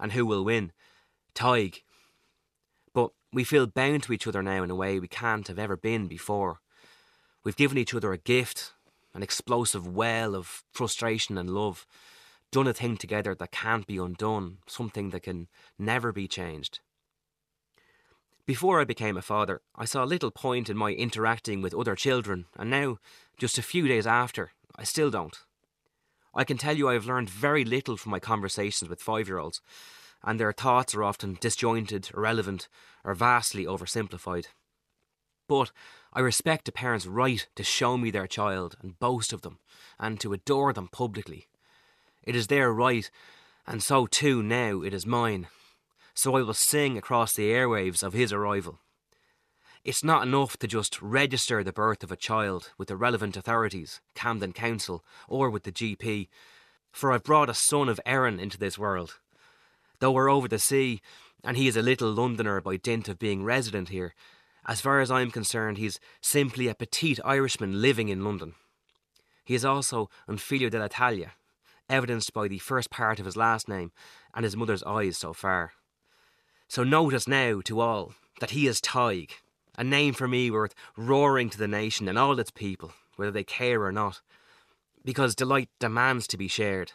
And 0.00 0.12
who 0.12 0.26
will 0.26 0.44
win? 0.44 0.72
Tig. 1.34 1.82
But 2.92 3.10
we 3.32 3.44
feel 3.44 3.66
bound 3.66 4.04
to 4.04 4.12
each 4.12 4.26
other 4.26 4.42
now 4.42 4.62
in 4.62 4.70
a 4.70 4.74
way 4.74 4.98
we 4.98 5.08
can't 5.08 5.46
have 5.48 5.58
ever 5.58 5.76
been 5.76 6.08
before. 6.08 6.60
We've 7.44 7.56
given 7.56 7.78
each 7.78 7.94
other 7.94 8.12
a 8.12 8.18
gift, 8.18 8.72
an 9.12 9.22
explosive 9.22 9.86
well 9.86 10.34
of 10.34 10.64
frustration 10.72 11.36
and 11.36 11.50
love, 11.50 11.86
done 12.50 12.66
a 12.66 12.72
thing 12.72 12.96
together 12.96 13.34
that 13.34 13.52
can't 13.52 13.86
be 13.86 13.98
undone, 13.98 14.58
something 14.66 15.10
that 15.10 15.24
can 15.24 15.48
never 15.78 16.12
be 16.12 16.26
changed. 16.26 16.80
Before 18.46 18.78
I 18.78 18.84
became 18.84 19.16
a 19.16 19.22
father, 19.22 19.62
I 19.74 19.86
saw 19.86 20.04
little 20.04 20.30
point 20.30 20.68
in 20.68 20.76
my 20.76 20.90
interacting 20.90 21.62
with 21.62 21.72
other 21.72 21.96
children, 21.96 22.44
and 22.56 22.68
now, 22.68 22.98
just 23.38 23.56
a 23.56 23.62
few 23.62 23.88
days 23.88 24.06
after, 24.06 24.52
I 24.76 24.84
still 24.84 25.10
don't. 25.10 25.38
I 26.34 26.44
can 26.44 26.58
tell 26.58 26.76
you 26.76 26.88
I 26.88 26.92
have 26.92 27.06
learned 27.06 27.30
very 27.30 27.64
little 27.64 27.96
from 27.96 28.10
my 28.10 28.20
conversations 28.20 28.90
with 28.90 29.00
five 29.00 29.28
year 29.28 29.38
olds, 29.38 29.62
and 30.22 30.38
their 30.38 30.52
thoughts 30.52 30.94
are 30.94 31.02
often 31.02 31.38
disjointed, 31.40 32.10
irrelevant, 32.14 32.68
or 33.02 33.14
vastly 33.14 33.64
oversimplified. 33.64 34.46
But 35.48 35.72
I 36.12 36.20
respect 36.20 36.68
a 36.68 36.72
parent's 36.72 37.06
right 37.06 37.46
to 37.56 37.64
show 37.64 37.96
me 37.96 38.10
their 38.10 38.26
child 38.26 38.76
and 38.82 38.98
boast 38.98 39.32
of 39.32 39.40
them, 39.40 39.58
and 39.98 40.20
to 40.20 40.34
adore 40.34 40.74
them 40.74 40.88
publicly. 40.88 41.48
It 42.22 42.36
is 42.36 42.48
their 42.48 42.70
right, 42.74 43.10
and 43.66 43.82
so 43.82 44.06
too 44.06 44.42
now 44.42 44.82
it 44.82 44.92
is 44.92 45.06
mine. 45.06 45.48
So 46.14 46.36
I 46.36 46.42
will 46.42 46.54
sing 46.54 46.96
across 46.96 47.34
the 47.34 47.50
airwaves 47.50 48.02
of 48.02 48.12
his 48.12 48.32
arrival. 48.32 48.78
It's 49.84 50.04
not 50.04 50.26
enough 50.26 50.56
to 50.58 50.66
just 50.66 51.02
register 51.02 51.62
the 51.62 51.72
birth 51.72 52.02
of 52.02 52.10
a 52.10 52.16
child 52.16 52.70
with 52.78 52.88
the 52.88 52.96
relevant 52.96 53.36
authorities, 53.36 54.00
Camden 54.14 54.52
Council, 54.52 55.04
or 55.28 55.50
with 55.50 55.64
the 55.64 55.72
GP, 55.72 56.28
for 56.90 57.12
I've 57.12 57.24
brought 57.24 57.50
a 57.50 57.54
son 57.54 57.88
of 57.88 58.00
Erin 58.06 58.40
into 58.40 58.56
this 58.56 58.78
world. 58.78 59.18
Though 59.98 60.12
we're 60.12 60.30
over 60.30 60.48
the 60.48 60.58
sea, 60.58 61.02
and 61.42 61.56
he 61.56 61.68
is 61.68 61.76
a 61.76 61.82
little 61.82 62.10
Londoner 62.10 62.60
by 62.62 62.76
dint 62.76 63.08
of 63.08 63.18
being 63.18 63.44
resident 63.44 63.90
here, 63.90 64.14
as 64.66 64.80
far 64.80 65.00
as 65.00 65.10
I'm 65.10 65.30
concerned, 65.30 65.76
he's 65.76 66.00
simply 66.22 66.68
a 66.68 66.74
petite 66.74 67.20
Irishman 67.22 67.82
living 67.82 68.08
in 68.08 68.24
London. 68.24 68.54
He 69.44 69.54
is 69.54 69.64
also 69.64 70.08
un 70.26 70.38
figlio 70.38 70.70
dell'Italia, 70.70 71.32
evidenced 71.90 72.32
by 72.32 72.48
the 72.48 72.58
first 72.58 72.88
part 72.88 73.18
of 73.18 73.26
his 73.26 73.36
last 73.36 73.68
name 73.68 73.92
and 74.32 74.44
his 74.44 74.56
mother's 74.56 74.82
eyes 74.84 75.18
so 75.18 75.34
far. 75.34 75.72
So 76.74 76.82
notice 76.82 77.28
now 77.28 77.60
to 77.66 77.78
all 77.78 78.14
that 78.40 78.50
he 78.50 78.66
is 78.66 78.80
Tig, 78.80 79.34
a 79.78 79.84
name 79.84 80.12
for 80.12 80.26
me 80.26 80.50
worth 80.50 80.74
roaring 80.96 81.48
to 81.50 81.56
the 81.56 81.68
nation 81.68 82.08
and 82.08 82.18
all 82.18 82.40
its 82.40 82.50
people, 82.50 82.90
whether 83.14 83.30
they 83.30 83.44
care 83.44 83.84
or 83.84 83.92
not, 83.92 84.20
because 85.04 85.36
delight 85.36 85.68
demands 85.78 86.26
to 86.26 86.36
be 86.36 86.48
shared. 86.48 86.90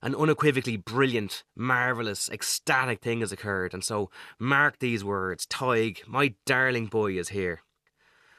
An 0.00 0.14
unequivocally 0.14 0.78
brilliant, 0.78 1.42
marvellous, 1.54 2.30
ecstatic 2.30 3.02
thing 3.02 3.20
has 3.20 3.32
occurred, 3.32 3.74
and 3.74 3.84
so 3.84 4.08
mark 4.38 4.78
these 4.78 5.04
words 5.04 5.44
Tig, 5.44 6.00
my 6.06 6.32
darling 6.46 6.86
boy, 6.86 7.18
is 7.18 7.28
here. 7.28 7.60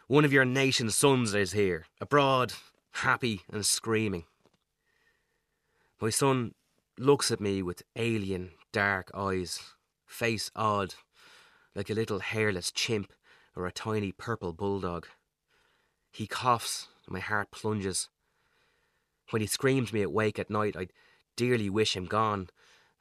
One 0.07 0.25
of 0.25 0.33
your 0.33 0.43
nation's 0.43 0.95
sons 0.95 1.36
is 1.36 1.51
here, 1.51 1.86
abroad, 2.01 2.53
happy 2.93 3.41
and 3.51 3.63
screaming. 3.63 4.23
My 6.01 6.09
son 6.09 6.55
looks 6.97 7.29
at 7.29 7.39
me 7.39 7.62
with 7.62 7.83
alien, 7.95 8.53
dark 8.71 9.12
eyes, 9.13 9.59
face 10.13 10.52
odd, 10.56 10.95
like 11.76 11.89
a 11.89 11.93
little 11.95 12.19
hairless 12.19 12.71
chimp 12.71 13.12
or 13.56 13.65
a 13.65 13.71
tiny 13.71 14.12
purple 14.12 14.54
bulldog. 14.54 15.08
He 16.12 16.28
coughs, 16.28 16.88
and 17.06 17.13
my 17.13 17.19
heart 17.19 17.52
plunges. 17.52 18.10
When 19.32 19.41
he 19.41 19.47
screams 19.47 19.91
me 19.91 20.04
awake 20.04 20.38
at 20.38 20.49
night, 20.49 20.76
I'd 20.78 20.93
dearly 21.36 21.69
wish 21.69 21.95
him 21.95 22.06
gone, 22.06 22.49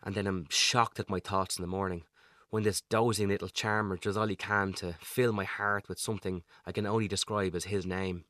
and 0.02 0.14
then 0.14 0.26
I'm 0.26 0.46
shocked 0.48 0.98
at 0.98 1.10
my 1.10 1.20
thoughts 1.20 1.58
in 1.58 1.62
the 1.62 1.68
morning 1.68 2.04
when 2.52 2.64
this 2.64 2.82
dozing 2.82 3.28
little 3.28 3.48
charmer 3.48 3.96
does 3.96 4.16
all 4.16 4.26
he 4.26 4.36
can 4.36 4.74
to 4.74 4.94
fill 5.00 5.32
my 5.32 5.44
heart 5.44 5.88
with 5.88 5.98
something 5.98 6.42
I 6.66 6.72
can 6.72 6.86
only 6.86 7.08
describe 7.08 7.54
as 7.54 7.64
his 7.64 7.86
name. 7.86 8.24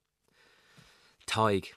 Tig, 1.26 1.72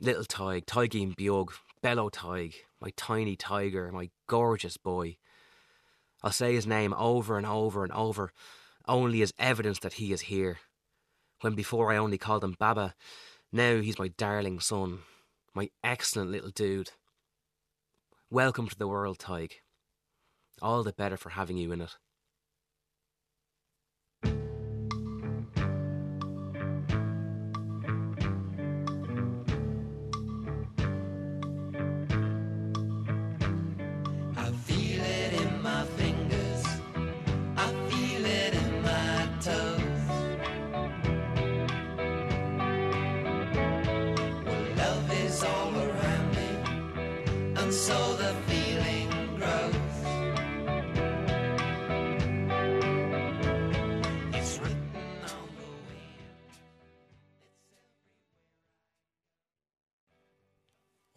little 0.00 0.24
Tig, 0.24 0.66
Tigeen 0.66 1.16
Biog, 1.16 1.52
Bello 1.82 2.08
Tig, 2.08 2.54
my 2.80 2.90
tiny 2.96 3.34
tiger, 3.34 3.90
my 3.90 4.10
gorgeous 4.28 4.76
boy. 4.76 5.16
I'll 6.22 6.32
say 6.32 6.54
his 6.54 6.66
name 6.66 6.94
over 6.96 7.36
and 7.36 7.46
over 7.46 7.82
and 7.82 7.92
over, 7.92 8.32
only 8.86 9.22
as 9.22 9.34
evidence 9.38 9.80
that 9.80 9.94
he 9.94 10.12
is 10.12 10.22
here. 10.22 10.58
When 11.40 11.54
before 11.54 11.92
I 11.92 11.96
only 11.96 12.18
called 12.18 12.44
him 12.44 12.54
Baba, 12.58 12.94
now 13.50 13.80
he's 13.80 13.98
my 13.98 14.08
darling 14.08 14.60
son, 14.60 15.00
my 15.54 15.70
excellent 15.82 16.30
little 16.30 16.50
dude. 16.50 16.90
Welcome 18.30 18.68
to 18.68 18.78
the 18.78 18.88
world, 18.88 19.18
Tig. 19.18 19.54
All 20.60 20.84
the 20.84 20.92
better 20.92 21.16
for 21.16 21.30
having 21.30 21.56
you 21.56 21.72
in 21.72 21.80
it. 21.80 21.96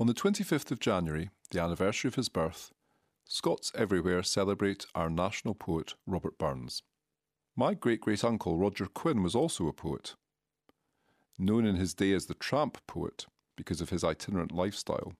On 0.06 0.08
the 0.08 0.14
25th 0.14 0.70
of 0.70 0.80
January, 0.80 1.32
the 1.50 1.60
anniversary 1.60 2.10
of 2.10 2.14
his 2.14 2.30
birth, 2.30 2.72
Scots 3.24 3.72
everywhere 3.74 4.22
celebrate 4.22 4.86
our 4.94 5.10
national 5.10 5.56
poet, 5.56 5.96
Robert 6.06 6.38
Burns. 6.38 6.84
My 7.56 7.74
great 7.74 8.02
great 8.02 8.24
uncle, 8.24 8.60
Roger 8.60 8.86
Quinn, 8.86 9.24
was 9.24 9.34
also 9.34 9.68
a 9.68 9.74
poet. 9.74 10.14
Known 11.40 11.66
in 11.66 11.78
his 11.78 11.96
day 11.96 12.14
as 12.14 12.28
the 12.28 12.36
tramp 12.36 12.78
poet 12.86 13.26
because 13.56 13.82
of 13.82 13.90
his 13.90 14.04
itinerant 14.04 14.52
lifestyle, 14.52 15.14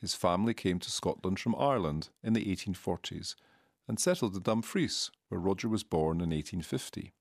his 0.00 0.16
family 0.16 0.54
came 0.54 0.80
to 0.80 0.90
Scotland 0.90 1.38
from 1.38 1.54
Ireland 1.54 2.08
in 2.20 2.32
the 2.32 2.44
1840s 2.44 3.36
and 3.86 4.00
settled 4.00 4.34
in 4.34 4.42
Dumfries, 4.42 5.12
where 5.28 5.38
Roger 5.38 5.68
was 5.68 5.84
born 5.84 6.16
in 6.16 6.30
1850. 6.30 7.12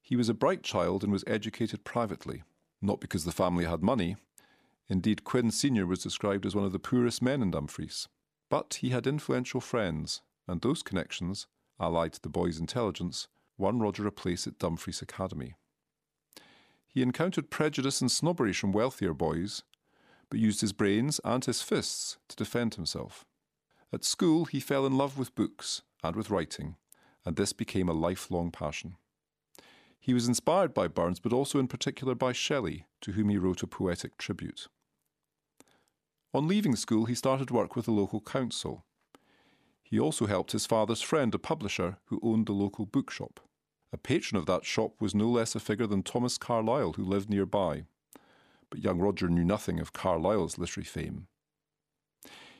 He 0.00 0.14
was 0.14 0.28
a 0.28 0.34
bright 0.34 0.62
child 0.62 1.02
and 1.02 1.12
was 1.12 1.24
educated 1.26 1.82
privately, 1.82 2.44
not 2.80 3.00
because 3.00 3.24
the 3.24 3.32
family 3.32 3.64
had 3.64 3.82
money, 3.82 4.14
Indeed, 4.90 5.22
Quinn 5.22 5.52
Sr. 5.52 5.86
was 5.86 6.02
described 6.02 6.44
as 6.44 6.56
one 6.56 6.64
of 6.64 6.72
the 6.72 6.80
poorest 6.80 7.22
men 7.22 7.42
in 7.42 7.52
Dumfries. 7.52 8.08
But 8.48 8.78
he 8.80 8.88
had 8.88 9.06
influential 9.06 9.60
friends, 9.60 10.20
and 10.48 10.60
those 10.60 10.82
connections, 10.82 11.46
allied 11.78 12.14
to 12.14 12.20
the 12.20 12.28
boy's 12.28 12.58
intelligence, 12.58 13.28
won 13.56 13.78
Roger 13.78 14.04
a 14.08 14.12
place 14.12 14.48
at 14.48 14.58
Dumfries 14.58 15.00
Academy. 15.00 15.54
He 16.88 17.02
encountered 17.02 17.50
prejudice 17.50 18.00
and 18.00 18.10
snobbery 18.10 18.52
from 18.52 18.72
wealthier 18.72 19.14
boys, 19.14 19.62
but 20.28 20.40
used 20.40 20.60
his 20.60 20.72
brains 20.72 21.20
and 21.24 21.44
his 21.44 21.62
fists 21.62 22.18
to 22.26 22.34
defend 22.34 22.74
himself. 22.74 23.24
At 23.92 24.02
school, 24.04 24.46
he 24.46 24.58
fell 24.58 24.86
in 24.86 24.98
love 24.98 25.16
with 25.16 25.36
books 25.36 25.82
and 26.02 26.16
with 26.16 26.30
writing, 26.30 26.74
and 27.24 27.36
this 27.36 27.52
became 27.52 27.88
a 27.88 27.92
lifelong 27.92 28.50
passion. 28.50 28.96
He 30.00 30.14
was 30.14 30.26
inspired 30.26 30.74
by 30.74 30.88
Burns, 30.88 31.20
but 31.20 31.32
also 31.32 31.60
in 31.60 31.68
particular 31.68 32.16
by 32.16 32.32
Shelley, 32.32 32.86
to 33.02 33.12
whom 33.12 33.28
he 33.28 33.38
wrote 33.38 33.62
a 33.62 33.68
poetic 33.68 34.18
tribute. 34.18 34.66
On 36.32 36.46
leaving 36.46 36.76
school, 36.76 37.06
he 37.06 37.14
started 37.16 37.50
work 37.50 37.74
with 37.74 37.86
the 37.86 37.90
local 37.90 38.20
council. 38.20 38.84
He 39.82 39.98
also 39.98 40.26
helped 40.26 40.52
his 40.52 40.66
father's 40.66 41.02
friend, 41.02 41.34
a 41.34 41.38
publisher, 41.38 41.96
who 42.04 42.20
owned 42.22 42.46
the 42.46 42.52
local 42.52 42.86
bookshop. 42.86 43.40
A 43.92 43.98
patron 43.98 44.38
of 44.38 44.46
that 44.46 44.64
shop 44.64 45.00
was 45.00 45.12
no 45.12 45.28
less 45.28 45.56
a 45.56 45.60
figure 45.60 45.88
than 45.88 46.04
Thomas 46.04 46.38
Carlyle, 46.38 46.92
who 46.92 47.04
lived 47.04 47.28
nearby. 47.28 47.82
But 48.70 48.84
young 48.84 49.00
Roger 49.00 49.28
knew 49.28 49.42
nothing 49.42 49.80
of 49.80 49.92
Carlyle's 49.92 50.56
literary 50.56 50.84
fame. 50.84 51.26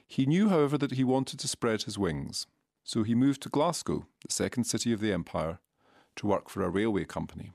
He 0.08 0.26
knew, 0.26 0.48
however, 0.48 0.76
that 0.78 0.92
he 0.92 1.04
wanted 1.04 1.38
to 1.38 1.46
spread 1.46 1.82
his 1.82 1.96
wings, 1.96 2.48
so 2.82 3.04
he 3.04 3.14
moved 3.14 3.42
to 3.42 3.48
Glasgow, 3.48 4.06
the 4.26 4.32
second 4.32 4.64
city 4.64 4.92
of 4.92 4.98
the 4.98 5.12
empire, 5.12 5.60
to 6.16 6.26
work 6.26 6.48
for 6.48 6.64
a 6.64 6.68
railway 6.68 7.04
company. 7.04 7.52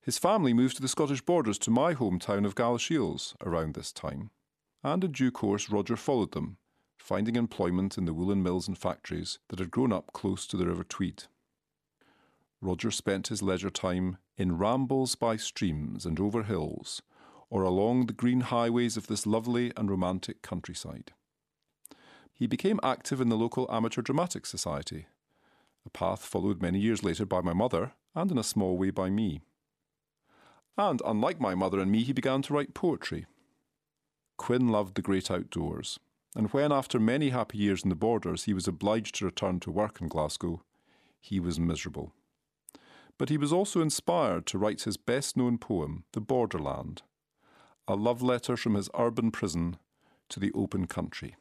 His 0.00 0.16
family 0.16 0.54
moved 0.54 0.76
to 0.76 0.82
the 0.82 0.88
Scottish 0.88 1.20
borders 1.20 1.58
to 1.58 1.70
my 1.70 1.92
hometown 1.92 2.46
of 2.46 2.54
Galashiels 2.54 3.34
around 3.44 3.74
this 3.74 3.92
time 3.92 4.30
and 4.82 5.04
in 5.04 5.12
due 5.12 5.30
course 5.30 5.70
Roger 5.70 5.96
followed 5.96 6.32
them, 6.32 6.56
finding 6.98 7.36
employment 7.36 7.98
in 7.98 8.04
the 8.04 8.14
woolen 8.14 8.42
mills 8.42 8.68
and 8.68 8.78
factories 8.78 9.38
that 9.48 9.58
had 9.58 9.70
grown 9.70 9.92
up 9.92 10.12
close 10.12 10.46
to 10.46 10.56
the 10.56 10.66
River 10.66 10.84
Tweed. 10.84 11.24
Roger 12.60 12.90
spent 12.90 13.28
his 13.28 13.42
leisure 13.42 13.70
time 13.70 14.18
in 14.36 14.58
rambles 14.58 15.14
by 15.14 15.36
streams 15.36 16.04
and 16.04 16.20
over 16.20 16.42
hills, 16.42 17.02
or 17.48 17.62
along 17.62 18.06
the 18.06 18.12
green 18.12 18.40
highways 18.40 18.96
of 18.96 19.06
this 19.06 19.26
lovely 19.26 19.72
and 19.76 19.90
romantic 19.90 20.42
countryside. 20.42 21.12
He 22.32 22.46
became 22.46 22.80
active 22.82 23.20
in 23.20 23.28
the 23.28 23.36
local 23.36 23.66
amateur 23.70 24.02
dramatic 24.02 24.46
society, 24.46 25.06
a 25.84 25.90
path 25.90 26.24
followed 26.24 26.62
many 26.62 26.78
years 26.78 27.02
later 27.02 27.24
by 27.24 27.40
my 27.40 27.52
mother 27.52 27.92
and 28.14 28.30
in 28.30 28.38
a 28.38 28.42
small 28.42 28.76
way 28.76 28.90
by 28.90 29.10
me. 29.10 29.40
And 30.76 31.02
unlike 31.04 31.40
my 31.40 31.54
mother 31.54 31.80
and 31.80 31.90
me, 31.90 32.02
he 32.02 32.12
began 32.12 32.42
to 32.42 32.54
write 32.54 32.74
poetry, 32.74 33.26
Quinn 34.40 34.68
loved 34.68 34.94
the 34.94 35.02
great 35.02 35.30
outdoors, 35.30 36.00
and 36.34 36.50
when, 36.50 36.72
after 36.72 36.98
many 36.98 37.28
happy 37.28 37.58
years 37.58 37.82
in 37.82 37.90
the 37.90 37.94
borders, 37.94 38.44
he 38.44 38.54
was 38.54 38.66
obliged 38.66 39.16
to 39.16 39.26
return 39.26 39.60
to 39.60 39.70
work 39.70 40.00
in 40.00 40.08
Glasgow, 40.08 40.62
he 41.20 41.38
was 41.38 41.60
miserable. 41.60 42.14
But 43.18 43.28
he 43.28 43.36
was 43.36 43.52
also 43.52 43.82
inspired 43.82 44.46
to 44.46 44.56
write 44.56 44.84
his 44.84 44.96
best 44.96 45.36
known 45.36 45.58
poem, 45.58 46.04
The 46.12 46.22
Borderland, 46.22 47.02
a 47.86 47.94
love 47.94 48.22
letter 48.22 48.56
from 48.56 48.76
his 48.76 48.88
urban 48.98 49.30
prison 49.30 49.76
to 50.30 50.40
the 50.40 50.52
open 50.54 50.86
country. 50.86 51.36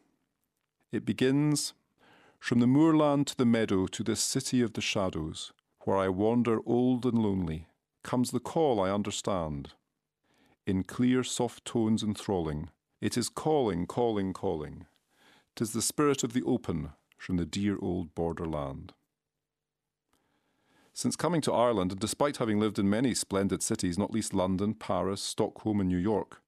It 0.92 1.06
begins 1.06 1.74
From 2.38 2.60
the 2.60 2.68
moorland 2.68 3.28
to 3.28 3.38
the 3.38 3.46
meadow 3.46 3.88
to 3.88 4.04
this 4.04 4.20
city 4.20 4.62
of 4.62 4.74
the 4.74 4.82
shadows, 4.82 5.54
where 5.86 5.96
I 5.96 6.10
wander 6.10 6.60
old 6.66 7.06
and 7.06 7.18
lonely, 7.18 7.68
comes 8.04 8.32
the 8.32 8.42
call 8.42 8.82
I 8.82 8.92
understand. 8.92 9.72
In 10.68 10.84
clear, 10.84 11.24
soft 11.24 11.64
tones 11.64 12.04
enthralling, 12.04 12.70
it 13.02 13.18
is 13.18 13.30
calling, 13.30 13.86
calling, 13.86 14.34
calling. 14.34 14.86
Tis 15.56 15.74
the 15.74 15.82
spirit 15.82 16.24
of 16.24 16.34
the 16.34 16.44
open 16.44 16.92
from 17.18 17.38
the 17.38 17.46
dear 17.46 17.78
old 17.82 18.14
borderland. 18.16 18.94
Since 20.94 21.16
coming 21.16 21.42
to 21.42 21.54
Ireland, 21.54 21.92
and 21.92 22.02
despite 22.02 22.38
having 22.38 22.60
lived 22.60 22.78
in 22.78 22.90
many 22.90 23.14
splendid 23.14 23.64
cities, 23.64 23.98
not 23.98 24.12
least 24.12 24.34
London, 24.34 24.74
Paris, 24.74 25.22
Stockholm, 25.22 25.80
and 25.80 25.88
New 25.88 25.98
York, 25.98 26.42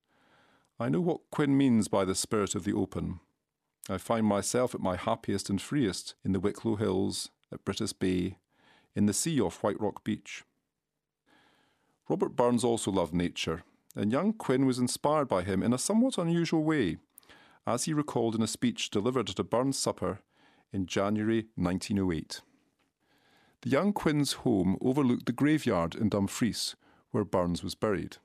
I 0.79 0.89
know 0.89 0.99
what 0.99 1.29
Quinn 1.31 1.57
means 1.57 1.87
by 1.87 2.03
the 2.05 2.15
spirit 2.15 2.55
of 2.55 2.63
the 2.63 2.73
open. 2.73 3.19
I 3.89 3.97
find 3.97 4.25
myself 4.25 4.75
at 4.75 4.81
my 4.81 4.95
happiest 4.95 5.49
and 5.49 5.61
freest 5.61 6.15
in 6.25 6.33
the 6.33 6.39
Wicklow 6.39 6.75
Hills, 6.75 7.29
at 7.51 7.63
Brittas 7.63 7.97
Bay, 7.97 8.37
in 8.95 9.05
the 9.05 9.13
sea 9.13 9.39
off 9.39 9.63
White 9.63 9.79
Rock 9.79 10.03
Beach. 10.03 10.43
Robert 12.09 12.35
Burns 12.35 12.63
also 12.63 12.91
loved 12.91 13.13
nature, 13.13 13.63
and 13.95 14.11
young 14.11 14.33
Quinn 14.33 14.65
was 14.65 14.79
inspired 14.79 15.27
by 15.27 15.43
him 15.43 15.61
in 15.61 15.73
a 15.73 15.77
somewhat 15.77 16.17
unusual 16.17 16.63
way, 16.63 16.97
as 17.67 17.83
he 17.83 17.93
recalled 17.93 18.35
in 18.35 18.41
a 18.41 18.47
speech 18.47 18.89
delivered 18.89 19.29
at 19.29 19.39
a 19.39 19.43
Burns 19.43 19.77
supper 19.77 20.19
in 20.71 20.85
January 20.85 21.47
1908. 21.55 22.41
The 23.61 23.69
young 23.69 23.93
Quinn's 23.93 24.33
home 24.33 24.77
overlooked 24.81 25.25
the 25.25 25.31
graveyard 25.31 25.93
in 25.95 26.09
Dumfries, 26.09 26.75
where 27.11 27.25
Burns 27.25 27.63
was 27.63 27.75
buried. 27.75 28.17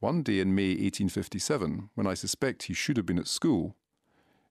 One 0.00 0.22
day 0.22 0.40
in 0.40 0.54
May 0.54 0.70
1857, 0.70 1.90
when 1.94 2.06
I 2.06 2.14
suspect 2.14 2.64
he 2.64 2.74
should 2.74 2.96
have 2.96 3.06
been 3.06 3.18
at 3.18 3.28
school, 3.28 3.74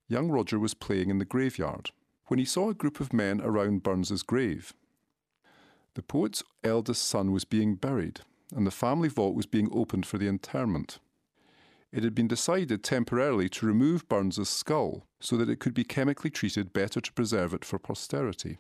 young 0.08 0.30
Roger 0.30 0.60
was 0.60 0.74
playing 0.74 1.10
in 1.10 1.20
the 1.20 1.26
graveyard 1.26 1.92
when 2.28 2.40
he 2.40 2.46
saw 2.46 2.70
a 2.70 2.76
group 2.76 3.00
of 3.00 3.14
men 3.14 3.42
around 3.42 3.84
Burns's 3.84 4.24
grave. 4.24 4.74
The 5.96 6.02
poet's 6.02 6.44
eldest 6.64 7.04
son 7.04 7.32
was 7.32 7.46
being 7.46 7.76
buried 7.76 8.22
and 8.56 8.66
the 8.66 8.72
family 8.72 9.10
vault 9.10 9.36
was 9.36 9.46
being 9.46 9.70
opened 9.72 10.06
for 10.06 10.18
the 10.18 10.28
interment. 10.28 11.00
It 11.92 12.04
had 12.04 12.16
been 12.16 12.28
decided 12.28 12.84
temporarily 12.84 13.50
to 13.50 13.66
remove 13.66 14.10
Burns's 14.10 14.50
skull 14.50 15.06
so 15.20 15.38
that 15.38 15.50
it 15.50 15.60
could 15.60 15.74
be 15.74 15.84
chemically 15.84 16.30
treated 16.30 16.74
better 16.74 17.00
to 17.00 17.14
preserve 17.14 17.54
it 17.54 17.64
for 17.64 17.78
posterity. 17.78 18.58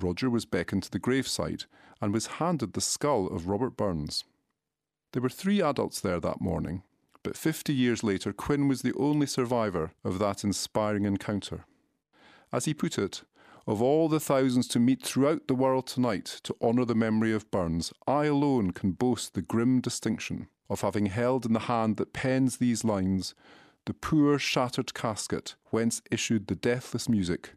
Roger 0.00 0.30
was 0.30 0.46
beckoned 0.46 0.84
to 0.84 0.90
the 0.90 1.00
gravesite 1.00 1.66
and 2.00 2.12
was 2.12 2.38
handed 2.38 2.72
the 2.72 2.80
skull 2.80 3.26
of 3.26 3.48
Robert 3.48 3.76
Burns. 3.76 4.24
There 5.12 5.22
were 5.22 5.28
three 5.28 5.60
adults 5.60 6.00
there 6.00 6.20
that 6.20 6.40
morning 6.40 6.82
but 7.22 7.36
50 7.36 7.74
years 7.74 8.02
later, 8.02 8.32
Quinn 8.32 8.68
was 8.68 8.82
the 8.82 8.94
only 8.94 9.26
survivor 9.26 9.92
of 10.04 10.18
that 10.18 10.42
inspiring 10.42 11.04
encounter. 11.04 11.66
As 12.52 12.64
he 12.64 12.74
put 12.74 12.98
it, 12.98 13.22
of 13.66 13.82
all 13.82 14.08
the 14.08 14.20
thousands 14.20 14.66
to 14.68 14.78
meet 14.78 15.02
throughout 15.02 15.46
the 15.46 15.54
world 15.54 15.86
tonight 15.86 16.40
to 16.44 16.56
honour 16.62 16.84
the 16.84 16.94
memory 16.94 17.32
of 17.32 17.50
Burns, 17.50 17.92
I 18.06 18.26
alone 18.26 18.70
can 18.72 18.92
boast 18.92 19.34
the 19.34 19.42
grim 19.42 19.80
distinction 19.80 20.48
of 20.68 20.80
having 20.80 21.06
held 21.06 21.44
in 21.44 21.52
the 21.52 21.60
hand 21.60 21.96
that 21.96 22.12
pens 22.12 22.56
these 22.56 22.84
lines 22.84 23.34
the 23.86 23.94
poor 23.94 24.38
shattered 24.38 24.94
casket 24.94 25.54
whence 25.70 26.02
issued 26.10 26.46
the 26.46 26.54
deathless 26.54 27.08
music, 27.08 27.54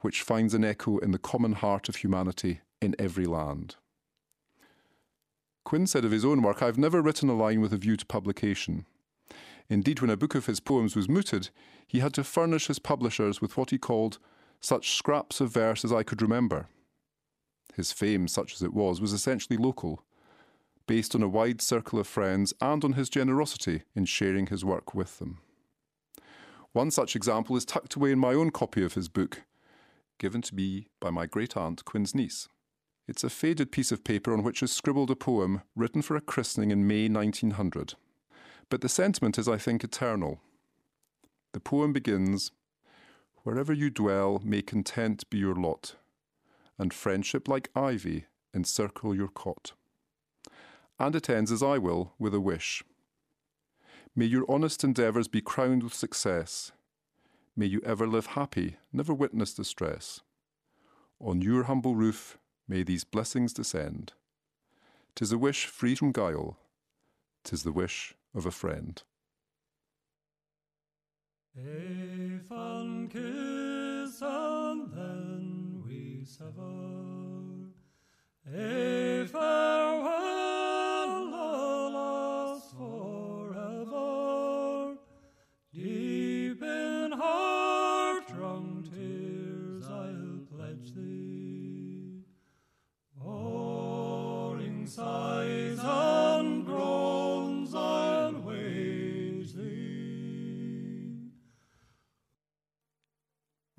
which 0.00 0.22
finds 0.22 0.52
an 0.54 0.64
echo 0.64 0.98
in 0.98 1.10
the 1.10 1.18
common 1.18 1.52
heart 1.52 1.88
of 1.88 1.96
humanity 1.96 2.60
in 2.82 2.94
every 2.98 3.26
land. 3.26 3.76
Quinn 5.64 5.86
said 5.86 6.04
of 6.04 6.10
his 6.10 6.24
own 6.24 6.42
work, 6.42 6.62
I've 6.62 6.78
never 6.78 7.00
written 7.00 7.28
a 7.28 7.34
line 7.34 7.60
with 7.60 7.72
a 7.72 7.76
view 7.76 7.96
to 7.96 8.06
publication. 8.06 8.86
Indeed, 9.68 10.00
when 10.00 10.10
a 10.10 10.16
book 10.16 10.34
of 10.34 10.46
his 10.46 10.58
poems 10.58 10.96
was 10.96 11.08
mooted, 11.08 11.50
he 11.86 12.00
had 12.00 12.14
to 12.14 12.24
furnish 12.24 12.66
his 12.66 12.78
publishers 12.78 13.40
with 13.40 13.56
what 13.56 13.70
he 13.70 13.78
called 13.78 14.18
such 14.60 14.94
scraps 14.96 15.40
of 15.40 15.52
verse 15.52 15.84
as 15.84 15.92
I 15.92 16.02
could 16.02 16.22
remember. 16.22 16.66
His 17.74 17.92
fame, 17.92 18.28
such 18.28 18.54
as 18.54 18.62
it 18.62 18.74
was, 18.74 19.00
was 19.00 19.12
essentially 19.12 19.56
local, 19.56 20.04
based 20.86 21.14
on 21.14 21.22
a 21.22 21.28
wide 21.28 21.62
circle 21.62 21.98
of 21.98 22.06
friends 22.06 22.52
and 22.60 22.84
on 22.84 22.94
his 22.94 23.08
generosity 23.08 23.82
in 23.94 24.04
sharing 24.04 24.46
his 24.48 24.64
work 24.64 24.94
with 24.94 25.18
them. 25.18 25.38
One 26.72 26.90
such 26.90 27.16
example 27.16 27.56
is 27.56 27.64
tucked 27.64 27.94
away 27.94 28.12
in 28.12 28.18
my 28.18 28.34
own 28.34 28.50
copy 28.50 28.84
of 28.84 28.94
his 28.94 29.08
book, 29.08 29.42
given 30.18 30.42
to 30.42 30.54
me 30.54 30.88
by 31.00 31.10
my 31.10 31.26
great 31.26 31.56
aunt, 31.56 31.84
Quinn's 31.84 32.14
niece. 32.14 32.48
It's 33.08 33.24
a 33.24 33.30
faded 33.30 33.72
piece 33.72 33.90
of 33.90 34.04
paper 34.04 34.32
on 34.32 34.44
which 34.44 34.62
is 34.62 34.70
scribbled 34.70 35.10
a 35.10 35.16
poem 35.16 35.62
written 35.74 36.02
for 36.02 36.14
a 36.14 36.20
christening 36.20 36.70
in 36.70 36.86
May 36.86 37.08
1900. 37.08 37.94
But 38.68 38.82
the 38.82 38.88
sentiment 38.88 39.36
is, 39.36 39.48
I 39.48 39.58
think, 39.58 39.82
eternal. 39.82 40.40
The 41.52 41.60
poem 41.60 41.92
begins 41.92 42.52
Wherever 43.42 43.72
you 43.72 43.88
dwell, 43.88 44.40
may 44.44 44.60
content 44.60 45.28
be 45.30 45.38
your 45.38 45.54
lot, 45.54 45.96
and 46.78 46.92
friendship 46.92 47.48
like 47.48 47.70
ivy 47.74 48.26
encircle 48.54 49.14
your 49.14 49.28
cot. 49.28 49.72
And 50.98 51.16
it 51.16 51.30
ends 51.30 51.50
as 51.50 51.62
I 51.62 51.78
will, 51.78 52.12
with 52.18 52.34
a 52.34 52.40
wish. 52.40 52.84
May 54.14 54.26
your 54.26 54.44
honest 54.48 54.84
endeavours 54.84 55.28
be 55.28 55.40
crowned 55.40 55.82
with 55.82 55.94
success. 55.94 56.72
May 57.56 57.66
you 57.66 57.80
ever 57.84 58.06
live 58.06 58.26
happy, 58.26 58.76
never 58.92 59.14
witness 59.14 59.54
distress. 59.54 60.20
On 61.18 61.40
your 61.40 61.64
humble 61.64 61.94
roof 61.94 62.38
may 62.68 62.82
these 62.82 63.04
blessings 63.04 63.52
descend. 63.52 64.12
Tis 65.14 65.32
a 65.32 65.38
wish 65.38 65.66
free 65.66 65.94
from 65.94 66.12
guile, 66.12 66.58
tis 67.44 67.62
the 67.62 67.72
wish 67.72 68.14
of 68.34 68.46
a 68.46 68.50
friend. 68.50 69.02
If 71.62 72.50
an 72.50 73.08
kiss 73.08 74.22
and 74.22 74.90
then 74.92 75.82
we 75.86 76.24
sever, 76.24 77.68
a 78.46 79.26
farewell, 79.26 80.49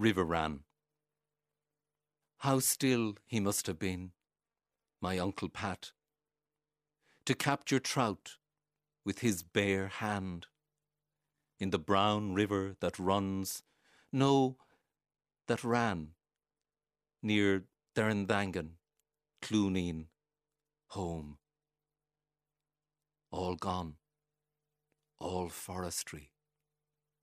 River 0.02 0.24
ran. 0.24 0.62
How 2.40 2.58
still 2.58 3.18
he 3.28 3.40
must 3.40 3.68
have 3.68 3.78
been, 3.78 4.14
my 5.00 5.20
Uncle 5.20 5.48
Pat, 5.48 5.92
to 7.26 7.36
capture 7.36 7.80
trout 7.80 8.38
with 9.06 9.20
his 9.20 9.44
bare 9.44 9.90
hand 9.90 10.48
in 11.60 11.70
the 11.70 11.78
brown 11.78 12.34
river 12.34 12.76
that 12.80 12.98
runs, 12.98 13.62
no, 14.12 14.58
that 15.48 15.64
ran 15.64 16.16
near 17.22 17.66
Derrendangan, 17.96 18.70
Clooneen, 19.44 20.08
home. 20.88 21.38
All 23.30 23.56
gone, 23.56 23.98
all 25.20 25.50
forestry, 25.50 26.32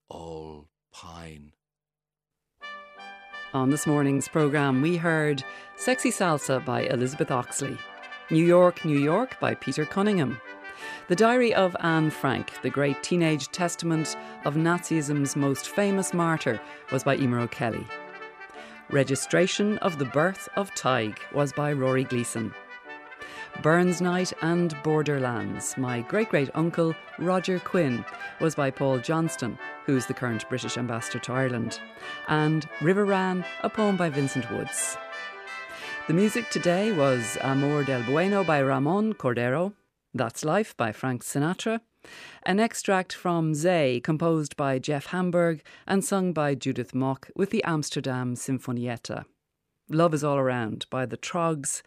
all 0.09 0.69
pine. 0.93 1.55
On 3.55 3.71
this 3.71 3.87
morning's 3.87 4.29
programme, 4.29 4.83
we 4.83 4.99
heard 4.99 5.43
Sexy 5.75 6.11
Salsa 6.11 6.63
by 6.63 6.83
Elizabeth 6.83 7.31
Oxley, 7.31 7.79
New 8.31 8.45
York, 8.45 8.85
New 8.85 8.99
York 8.99 9.41
by 9.41 9.55
Peter 9.55 9.87
Cunningham, 9.87 10.39
The 11.07 11.17
Diary 11.17 11.55
of 11.55 11.75
Anne 11.81 12.11
Frank, 12.11 12.53
the 12.61 12.69
great 12.69 13.03
teenage 13.03 13.49
testament 13.49 14.17
of 14.45 14.57
Nazism's 14.57 15.35
most 15.35 15.71
famous 15.71 16.13
martyr, 16.13 16.61
was 16.93 17.03
by 17.03 17.17
Emer 17.17 17.41
O'Kelly. 17.41 17.87
Registration 18.91 19.79
of 19.79 19.99
the 19.99 20.05
Birth 20.05 20.51
of 20.55 20.75
Tig 20.75 21.19
was 21.33 21.51
by 21.55 21.73
Rory 21.73 22.05
Gleeson. 22.05 22.53
Burns 23.63 24.01
Night 24.01 24.33
and 24.41 24.81
Borderlands, 24.85 25.77
my 25.77 26.03
great 26.03 26.29
great 26.29 26.49
uncle 26.55 26.95
Roger 27.19 27.59
Quinn, 27.59 28.05
was 28.41 28.55
by 28.55 28.71
Paul 28.71 29.01
Johnston, 29.01 29.59
who's 29.85 30.07
the 30.07 30.15
current 30.15 30.49
British 30.49 30.79
ambassador 30.79 31.19
to 31.19 31.33
Ireland, 31.33 31.81
and 32.29 32.69
River 32.81 33.05
Ran, 33.05 33.45
a 33.65 33.69
poem 33.69 33.97
by 33.97 34.11
Vincent 34.11 34.49
Woods. 34.53 34.97
The 36.07 36.15
music 36.15 36.49
today 36.51 36.93
was 36.93 37.37
Amor 37.41 37.83
del 37.83 38.05
Bueno 38.05 38.45
by 38.45 38.63
Ramon 38.63 39.15
Cordero, 39.15 39.73
That's 40.15 40.45
Life 40.45 40.77
by 40.77 40.93
Frank 40.93 41.25
Sinatra, 41.25 41.81
an 42.45 42.61
extract 42.61 43.13
from 43.13 43.55
Zay, 43.55 43.99
composed 43.99 44.57
by 44.57 44.79
Jeff 44.79 45.07
Hamburg 45.07 45.63
and 45.85 46.05
sung 46.05 46.33
by 46.33 46.55
Judith 46.55 46.95
Mok 46.95 47.29
with 47.35 47.51
the 47.51 47.65
Amsterdam 47.65 48.37
Sinfonietta. 48.37 49.25
Love 49.91 50.15
is 50.15 50.23
All 50.23 50.39
Around 50.39 50.87
by 50.91 51.07
the 51.07 51.17
Troggs, 51.17 51.83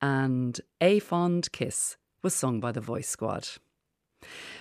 and 0.00 0.60
A 0.80 0.98
Fond 0.98 1.50
Kiss 1.52 1.96
was 2.22 2.34
sung 2.34 2.60
by 2.60 2.72
the 2.72 2.80
Voice 2.80 3.08
Squad. 3.08 3.48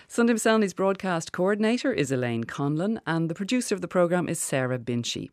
Sunday 0.08 0.34
Miscellany's 0.34 0.74
broadcast 0.74 1.32
coordinator 1.32 1.92
is 1.92 2.12
Elaine 2.12 2.44
Conlon, 2.44 3.00
and 3.08 3.30
the 3.30 3.36
producer 3.36 3.74
of 3.74 3.82
the 3.82 3.88
programme 3.88 4.30
is 4.30 4.40
Sarah 4.40 4.80
Binchy. 4.80 5.30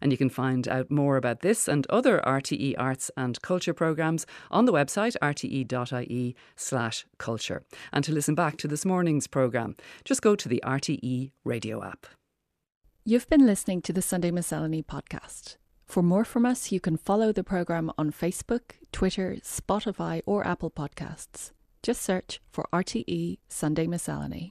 And 0.00 0.12
you 0.12 0.18
can 0.18 0.30
find 0.30 0.68
out 0.68 0.90
more 0.90 1.16
about 1.16 1.40
this 1.40 1.66
and 1.66 1.86
other 1.88 2.20
RTE 2.26 2.74
arts 2.78 3.10
and 3.16 3.40
culture 3.42 3.74
programmes 3.74 4.26
on 4.50 4.66
the 4.66 4.72
website 4.72 5.16
rte.ie 5.22 6.36
slash 6.56 7.06
culture. 7.18 7.62
And 7.92 8.04
to 8.04 8.12
listen 8.12 8.34
back 8.34 8.58
to 8.58 8.68
this 8.68 8.84
morning's 8.84 9.26
programme, 9.26 9.76
just 10.04 10.22
go 10.22 10.36
to 10.36 10.48
the 10.48 10.62
RTE 10.64 11.30
radio 11.44 11.82
app. 11.82 12.06
You've 13.04 13.28
been 13.28 13.46
listening 13.46 13.82
to 13.82 13.92
the 13.92 14.02
Sunday 14.02 14.30
Miscellany 14.30 14.82
podcast. 14.82 15.56
For 15.92 16.02
more 16.02 16.24
from 16.24 16.46
us, 16.46 16.72
you 16.72 16.80
can 16.80 16.96
follow 16.96 17.32
the 17.32 17.44
programme 17.44 17.92
on 17.98 18.12
Facebook, 18.12 18.62
Twitter, 18.92 19.36
Spotify, 19.42 20.22
or 20.24 20.46
Apple 20.46 20.70
Podcasts. 20.70 21.50
Just 21.82 22.00
search 22.00 22.40
for 22.50 22.66
RTE 22.72 23.36
Sunday 23.50 23.86
Miscellany. 23.86 24.50